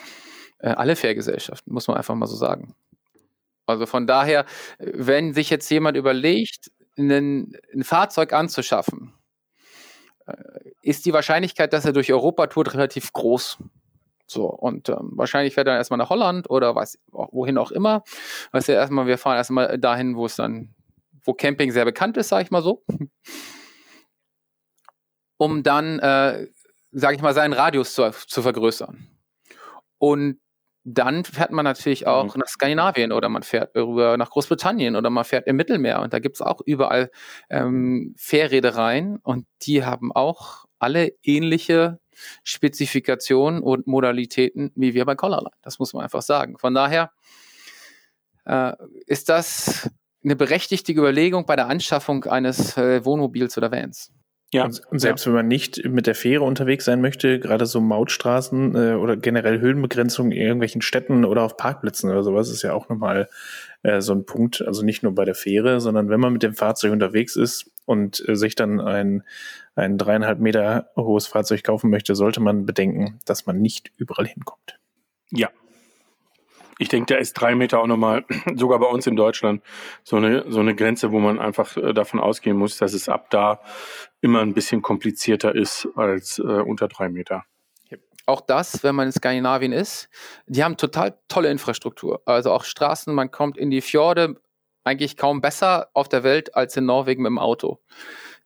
[0.59, 2.75] äh, alle Fährgesellschaften, muss man einfach mal so sagen.
[3.67, 4.47] Also von daher,
[4.79, 9.13] wenn sich jetzt jemand überlegt, einen, ein Fahrzeug anzuschaffen,
[10.27, 10.35] äh,
[10.83, 13.59] ist die Wahrscheinlichkeit, dass er durch Europa tourt, relativ groß.
[14.29, 18.03] So, und ähm, wahrscheinlich fährt er erstmal nach Holland oder auch wohin auch immer.
[18.53, 20.75] Weißt du, erstmal, wir fahren erstmal dahin, wo es dann,
[21.25, 22.85] wo Camping sehr bekannt ist, sage ich mal so.
[25.39, 26.49] Um dann, äh,
[26.93, 29.07] sage ich mal, seinen Radius zu, zu vergrößern.
[29.99, 30.41] Und
[30.89, 35.25] dann fährt man natürlich auch nach Skandinavien oder man fährt rüber nach Großbritannien oder man
[35.25, 37.11] fährt im Mittelmeer und da gibt es auch überall
[37.51, 41.99] ähm, Fährreedereien und die haben auch alle ähnliche
[42.45, 45.57] Spezifikationen und Modalitäten wie wir bei Collarline.
[45.61, 46.57] Das muss man einfach sagen.
[46.57, 47.11] Von daher
[48.45, 48.73] äh,
[49.07, 49.91] ist das
[50.23, 54.13] eine berechtigte Überlegung bei der Anschaffung eines äh, Wohnmobils oder Vans.
[54.53, 57.81] Ja, Und, und selbst wenn man nicht mit der Fähre unterwegs sein möchte, gerade so
[57.81, 62.73] Mautstraßen äh, oder generell Höhenbegrenzungen in irgendwelchen Städten oder auf Parkplätzen oder sowas ist ja
[62.73, 63.29] auch nochmal
[63.83, 64.63] äh, so ein Punkt.
[64.65, 68.27] Also nicht nur bei der Fähre, sondern wenn man mit dem Fahrzeug unterwegs ist und
[68.29, 69.25] äh, sich dann ein,
[69.75, 74.79] ein dreieinhalb Meter hohes Fahrzeug kaufen möchte, sollte man bedenken, dass man nicht überall hinkommt.
[75.33, 75.51] Ja.
[76.79, 78.25] Ich denke, da ist drei Meter auch nochmal,
[78.55, 79.63] sogar bei uns in Deutschland,
[80.05, 83.31] so eine, so eine Grenze, wo man einfach äh, davon ausgehen muss, dass es ab
[83.31, 83.61] da
[84.21, 87.45] immer ein bisschen komplizierter ist als äh, unter drei Meter.
[88.29, 90.09] Auch das, wenn man in Skandinavien ist,
[90.47, 92.23] die haben total tolle Infrastruktur.
[92.27, 94.41] Also auch Straßen, man kommt in die Fjorde
[94.83, 97.81] eigentlich kaum besser auf der Welt als in Norwegen mit dem Auto.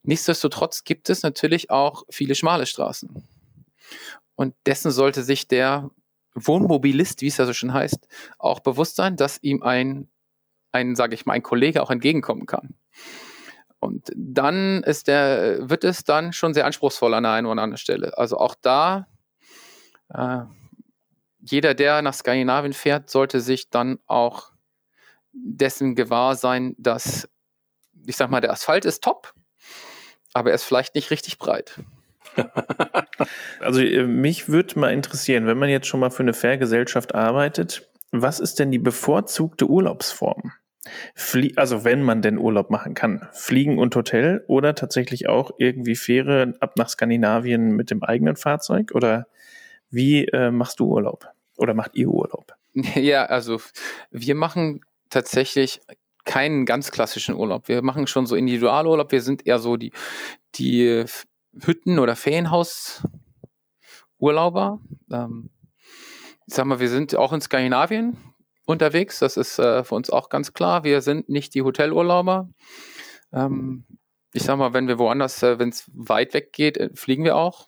[0.03, 3.27] Nichtsdestotrotz gibt es natürlich auch viele schmale Straßen.
[4.35, 5.89] Und dessen sollte sich der
[6.33, 8.07] Wohnmobilist, wie es ja so schon heißt,
[8.37, 10.09] auch bewusst sein, dass ihm ein,
[10.71, 12.75] ein sage ich mal, ein Kollege auch entgegenkommen kann.
[13.79, 17.77] Und dann ist der, wird es dann schon sehr anspruchsvoll an der einen oder anderen
[17.77, 18.17] Stelle.
[18.17, 19.07] Also auch da,
[20.13, 20.41] äh,
[21.39, 24.51] jeder, der nach Skandinavien fährt, sollte sich dann auch
[25.33, 27.27] dessen gewahr sein, dass,
[28.05, 29.33] ich sag mal, der Asphalt ist top,
[30.33, 31.79] aber er ist vielleicht nicht richtig breit.
[33.59, 37.87] Also äh, mich würde mal interessieren, wenn man jetzt schon mal für eine Fährgesellschaft arbeitet,
[38.11, 40.51] was ist denn die bevorzugte Urlaubsform?
[41.13, 43.27] Flie also wenn man denn Urlaub machen kann.
[43.33, 48.91] Fliegen und Hotel oder tatsächlich auch irgendwie Fähre ab nach Skandinavien mit dem eigenen Fahrzeug?
[48.93, 49.27] Oder
[49.89, 51.27] wie äh, machst du Urlaub?
[51.57, 52.53] Oder macht ihr Urlaub?
[52.95, 53.59] Ja, also
[54.11, 55.81] wir machen tatsächlich
[56.23, 57.67] keinen ganz klassischen Urlaub.
[57.67, 59.11] Wir machen schon so Individualurlaub.
[59.11, 59.91] Wir sind eher so die,
[60.55, 61.03] die
[61.59, 64.79] Hütten- oder Ferienhaus-Urlauber.
[65.11, 65.49] Ähm,
[66.47, 68.17] ich sag mal, wir sind auch in Skandinavien
[68.65, 69.19] unterwegs.
[69.19, 70.83] Das ist äh, für uns auch ganz klar.
[70.83, 72.49] Wir sind nicht die Hotelurlauber.
[73.33, 73.85] Ähm,
[74.33, 77.35] ich sag mal, wenn wir woanders, äh, wenn es weit weg geht, äh, fliegen wir
[77.35, 77.67] auch.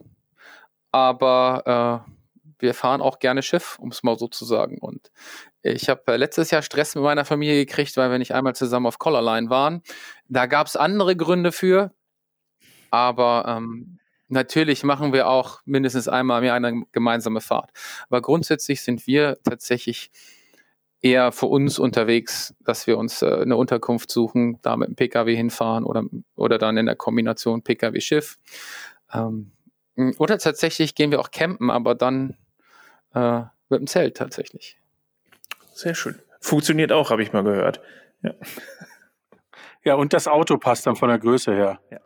[0.92, 2.12] Aber äh,
[2.60, 4.78] wir fahren auch gerne Schiff, um es mal so zu sagen.
[4.80, 5.12] Und
[5.62, 8.86] ich habe äh, letztes Jahr Stress mit meiner Familie gekriegt, weil wir nicht einmal zusammen
[8.86, 9.82] auf Collarline waren.
[10.28, 11.92] Da gab es andere Gründe für.
[12.94, 17.72] Aber ähm, natürlich machen wir auch mindestens einmal mehr eine gemeinsame Fahrt.
[18.08, 20.12] Aber grundsätzlich sind wir tatsächlich
[21.02, 25.36] eher für uns unterwegs, dass wir uns äh, eine Unterkunft suchen, da mit dem Pkw
[25.36, 26.04] hinfahren oder,
[26.36, 28.38] oder dann in der Kombination Pkw-Schiff.
[29.12, 29.54] Ähm,
[30.20, 32.38] oder tatsächlich gehen wir auch campen, aber dann
[33.16, 33.40] äh,
[33.70, 34.78] mit dem Zelt tatsächlich.
[35.74, 36.20] Sehr schön.
[36.40, 37.82] Funktioniert auch, habe ich mal gehört.
[38.22, 38.36] Ja.
[39.84, 41.80] ja, und das Auto passt dann von der Größe her.
[41.90, 42.00] Ja.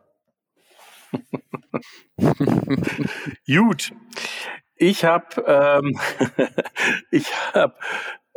[3.47, 3.93] Gut.
[4.75, 5.99] Ich habe ähm,
[7.11, 7.75] ich habe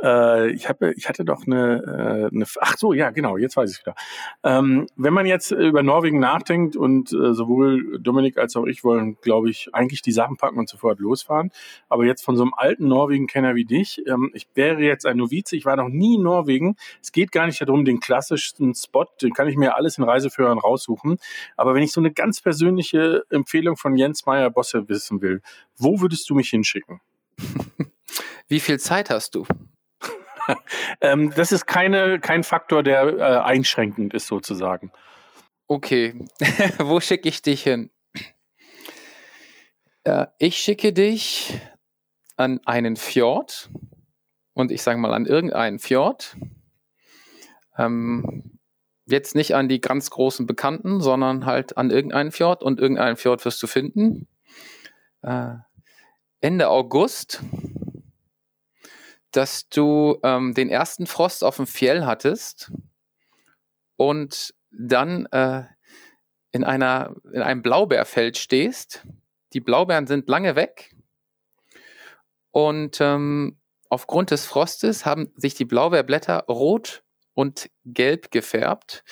[0.02, 3.72] äh, ich, habe, ich hatte doch eine, äh, eine, ach so, ja, genau, jetzt weiß
[3.72, 3.94] ich wieder.
[4.42, 9.16] Ähm, wenn man jetzt über Norwegen nachdenkt und äh, sowohl Dominik als auch ich wollen,
[9.20, 11.50] glaube ich, eigentlich die Sachen packen und sofort losfahren.
[11.88, 15.56] Aber jetzt von so einem alten Norwegen-Kenner wie dich, ähm, ich wäre jetzt ein Novize,
[15.56, 16.76] ich war noch nie in Norwegen.
[17.02, 20.58] Es geht gar nicht darum, den klassischsten Spot, den kann ich mir alles in Reiseführern
[20.58, 21.18] raussuchen.
[21.56, 25.42] Aber wenn ich so eine ganz persönliche Empfehlung von Jens Meyer Bosse wissen will,
[25.76, 27.00] wo würdest du mich hinschicken?
[28.48, 29.46] Wie viel Zeit hast du?
[31.00, 34.92] ähm, das ist keine, kein Faktor, der äh, einschränkend ist, sozusagen.
[35.66, 36.14] Okay,
[36.78, 37.90] wo schicke ich dich hin?
[40.04, 41.60] Äh, ich schicke dich
[42.36, 43.70] an einen Fjord
[44.54, 46.36] und ich sage mal an irgendeinen Fjord.
[47.76, 48.58] Ähm,
[49.06, 53.44] jetzt nicht an die ganz großen Bekannten, sondern halt an irgendeinen Fjord und irgendeinen Fjord
[53.44, 54.28] wirst du finden.
[55.22, 55.54] Äh,
[56.40, 57.42] Ende August
[59.32, 62.72] dass du ähm, den ersten Frost auf dem Fjell hattest
[63.96, 65.64] und dann äh,
[66.52, 69.06] in, einer, in einem Blaubeerfeld stehst.
[69.52, 70.94] Die Blaubeeren sind lange weg
[72.50, 73.58] und ähm,
[73.88, 77.02] aufgrund des Frostes haben sich die Blaubeerblätter rot
[77.34, 79.04] und gelb gefärbt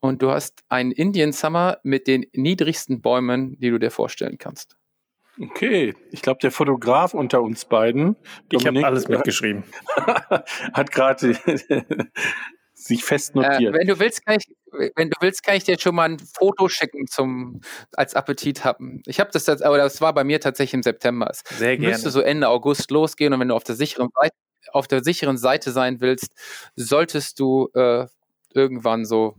[0.00, 4.76] und du hast einen Indian Summer mit den niedrigsten Bäumen, die du dir vorstellen kannst.
[5.40, 8.16] Okay, ich glaube, der Fotograf unter uns beiden,
[8.50, 9.64] ich habe alles mitgeschrieben,
[9.96, 11.34] hat gerade
[12.74, 13.74] sich fest notiert.
[13.74, 14.54] Äh, wenn du willst, kann ich,
[14.94, 17.62] wenn du willst, kann ich dir schon mal ein Foto schicken zum
[17.92, 19.02] als Appetit haben.
[19.06, 21.28] Ich habe das, aber das war bei mir tatsächlich im September.
[21.30, 21.92] Es Sehr gerne.
[21.92, 24.36] Müsste so Ende August losgehen und wenn du auf der sicheren Seite,
[24.72, 26.34] auf der sicheren Seite sein willst,
[26.76, 28.06] solltest du äh,
[28.52, 29.36] irgendwann so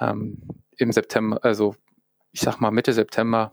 [0.00, 0.38] ähm,
[0.78, 1.76] im September, also
[2.32, 3.52] ich sag mal Mitte September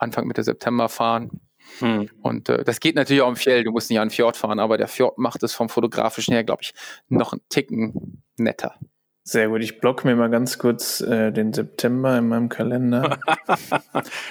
[0.00, 1.40] Anfang Mitte September fahren.
[1.78, 2.08] Hm.
[2.22, 4.58] Und äh, das geht natürlich auch im Fjell, du musst nicht an den Fjord fahren,
[4.58, 6.74] aber der Fjord macht es vom fotografischen her, glaube ich,
[7.08, 8.74] noch einen Ticken netter.
[9.22, 13.18] Sehr gut, ich blocke mir mal ganz kurz äh, den September in meinem Kalender.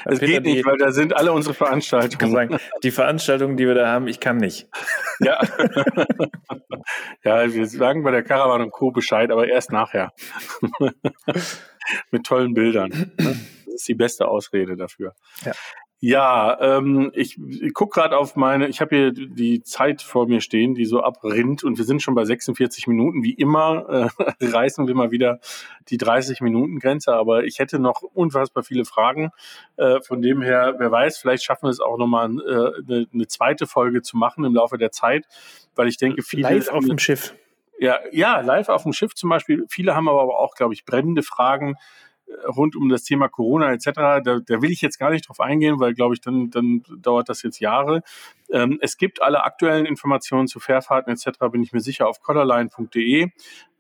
[0.06, 2.32] Es geht nicht, weil da sind alle unsere Veranstaltungen.
[2.32, 4.68] Sagen, die Veranstaltungen, die wir da haben, ich kann nicht.
[5.20, 5.40] Ja.
[7.24, 8.92] ja, wir sagen bei der Caravan und Co.
[8.92, 10.12] Bescheid, aber erst nachher.
[12.12, 13.12] Mit tollen Bildern
[13.74, 15.14] ist die beste Ausrede dafür.
[15.46, 15.54] Ja.
[16.02, 20.40] Ja, ähm, ich, ich gucke gerade auf meine, ich habe hier die Zeit vor mir
[20.40, 23.22] stehen, die so abrinnt und wir sind schon bei 46 Minuten.
[23.22, 24.10] Wie immer
[24.40, 25.42] äh, reißen wir mal wieder
[25.90, 29.32] die 30-Minuten-Grenze, aber ich hätte noch unfassbar viele Fragen.
[29.76, 33.28] Äh, von dem her, wer weiß, vielleicht schaffen wir es auch nochmal äh, eine, eine
[33.28, 35.26] zweite Folge zu machen im Laufe der Zeit,
[35.76, 36.44] weil ich denke, viele...
[36.44, 37.36] Live auf dem Schiff.
[37.80, 39.66] Ja, ja, live auf dem Schiff zum Beispiel.
[39.70, 41.76] Viele haben aber auch, glaube ich, brennende Fragen
[42.48, 45.80] rund um das Thema Corona etc., da, da will ich jetzt gar nicht drauf eingehen,
[45.80, 48.02] weil, glaube ich, dann, dann dauert das jetzt Jahre.
[48.52, 53.30] Ähm, es gibt alle aktuellen Informationen zu Fährfahrten etc., bin ich mir sicher, auf colorline.de.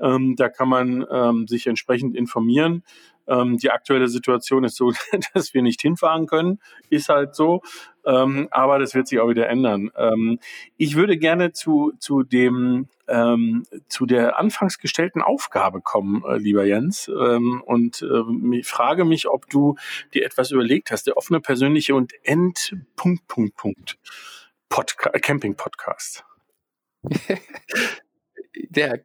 [0.01, 2.83] Ähm, da kann man ähm, sich entsprechend informieren.
[3.29, 4.91] Ähm, die aktuelle Situation ist so,
[5.33, 6.59] dass wir nicht hinfahren können.
[6.89, 7.61] Ist halt so.
[8.05, 9.91] Ähm, aber das wird sich auch wieder ändern.
[9.95, 10.39] Ähm,
[10.77, 16.63] ich würde gerne zu, zu dem ähm, zu der anfangs gestellten Aufgabe kommen, äh, lieber
[16.65, 19.75] Jens, ähm, und äh, frage mich, ob du
[20.13, 21.07] dir etwas überlegt hast.
[21.07, 23.97] Der offene, persönliche und End Punkt Punkt Punkt
[24.69, 26.23] Podca Camping Podcast.
[28.69, 29.03] der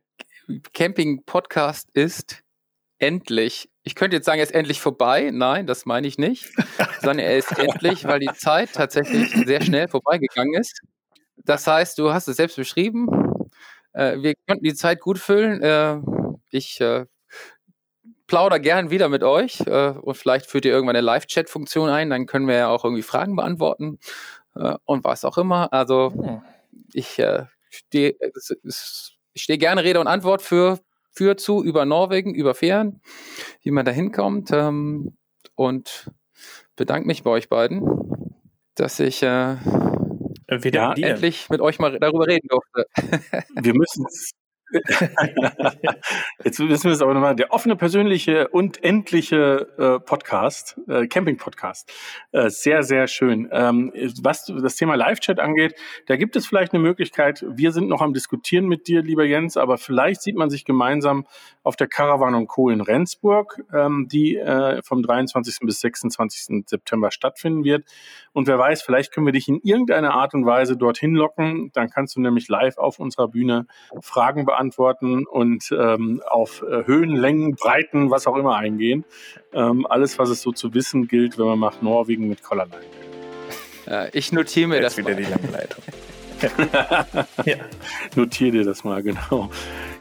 [0.72, 2.42] Camping Podcast ist
[2.98, 5.30] endlich ich könnte jetzt sagen, er ist endlich vorbei.
[5.32, 6.48] Nein, das meine ich nicht.
[7.00, 10.80] sondern er ist endlich, weil die Zeit tatsächlich sehr schnell vorbeigegangen ist.
[11.36, 13.08] Das heißt, du hast es selbst beschrieben.
[13.92, 15.62] Äh, wir konnten die Zeit gut füllen.
[15.62, 15.98] Äh,
[16.50, 17.04] ich äh,
[18.26, 22.26] plauder gern wieder mit euch äh, und vielleicht führt ihr irgendwann eine Live-Chat-Funktion ein, dann
[22.26, 23.98] können wir ja auch irgendwie Fragen beantworten
[24.54, 25.72] äh, und was auch immer.
[25.72, 26.42] Also hm.
[26.92, 28.16] ich äh, stehe
[29.34, 30.78] steh gerne Rede und Antwort für,
[31.14, 33.00] für zu über Norwegen, über Fähren,
[33.62, 35.16] wie man da hinkommt ähm,
[35.54, 36.10] und
[36.76, 37.82] bedanke mich bei euch beiden,
[38.74, 39.56] dass ich äh,
[40.72, 42.86] ja, endlich mit euch mal darüber reden durfte.
[43.54, 44.06] wir müssen
[46.44, 47.36] Jetzt wissen wir es aber nochmal.
[47.36, 51.92] Der offene, persönliche und endliche äh, Podcast, äh, Camping-Podcast.
[52.32, 53.48] Äh, sehr, sehr schön.
[53.52, 55.74] Ähm, was das Thema Live-Chat angeht,
[56.06, 57.44] da gibt es vielleicht eine Möglichkeit.
[57.48, 61.26] Wir sind noch am Diskutieren mit dir, lieber Jens, aber vielleicht sieht man sich gemeinsam
[61.62, 62.68] auf der Caravan und Co.
[62.68, 65.58] in Rendsburg, ähm, die äh, vom 23.
[65.62, 66.64] bis 26.
[66.66, 67.84] September stattfinden wird.
[68.32, 71.70] Und wer weiß, vielleicht können wir dich in irgendeiner Art und Weise dorthin locken.
[71.74, 73.66] Dann kannst du nämlich live auf unserer Bühne
[74.00, 79.04] Fragen beantworten beantworten und ähm, auf äh, Höhen, Längen, Breiten, was auch immer eingehen.
[79.52, 82.84] Ähm, alles, was es so zu wissen gilt, wenn man macht Norwegen mit Collarline.
[83.86, 85.16] Ja, ich notiere mir Jetzt das wieder mal.
[85.16, 85.84] die lange Leitung.
[87.44, 87.56] ja.
[88.16, 89.50] Notiere dir das mal, genau.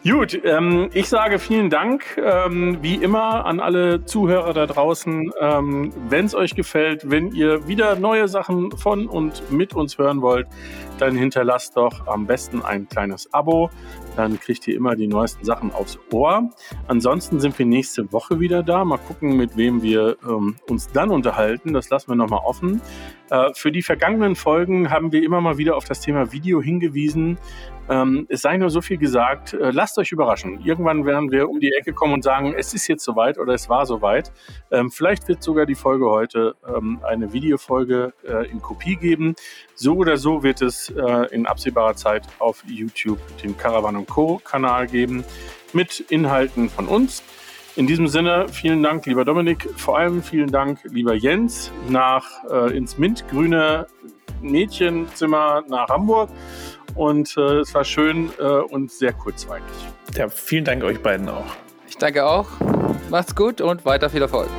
[0.03, 5.31] Gut, ähm, ich sage vielen Dank, ähm, wie immer, an alle Zuhörer da draußen.
[5.39, 10.21] Ähm, wenn es euch gefällt, wenn ihr wieder neue Sachen von und mit uns hören
[10.21, 10.47] wollt,
[10.99, 13.69] dann hinterlasst doch am besten ein kleines Abo.
[14.17, 16.49] Dann kriegt ihr immer die neuesten Sachen aufs Ohr.
[16.87, 18.83] Ansonsten sind wir nächste Woche wieder da.
[18.83, 21.73] Mal gucken, mit wem wir ähm, uns dann unterhalten.
[21.73, 22.81] Das lassen wir nochmal offen.
[23.29, 27.37] Äh, für die vergangenen Folgen haben wir immer mal wieder auf das Thema Video hingewiesen.
[27.89, 30.61] Ähm, es sei nur so viel gesagt, äh, lasst euch überraschen.
[30.63, 33.69] Irgendwann werden wir um die Ecke kommen und sagen, es ist jetzt soweit oder es
[33.69, 34.31] war soweit.
[34.71, 39.35] Ähm, vielleicht wird sogar die Folge heute ähm, eine Videofolge äh, in Kopie geben.
[39.75, 44.39] So oder so wird es äh, in absehbarer Zeit auf YouTube den Caravan Co.
[44.43, 45.23] Kanal geben
[45.73, 47.23] mit Inhalten von uns.
[47.75, 49.67] In diesem Sinne, vielen Dank, lieber Dominik.
[49.77, 53.87] Vor allem vielen Dank, lieber Jens, nach äh, ins mintgrüne
[54.43, 56.29] Mädchenzimmer nach Hamburg
[56.95, 59.65] und äh, es war schön äh, und sehr kurzweilig.
[60.15, 61.45] Ja, vielen Dank euch beiden auch.
[61.87, 62.47] Ich danke auch.
[63.09, 64.49] Macht's gut und weiter viel Erfolg.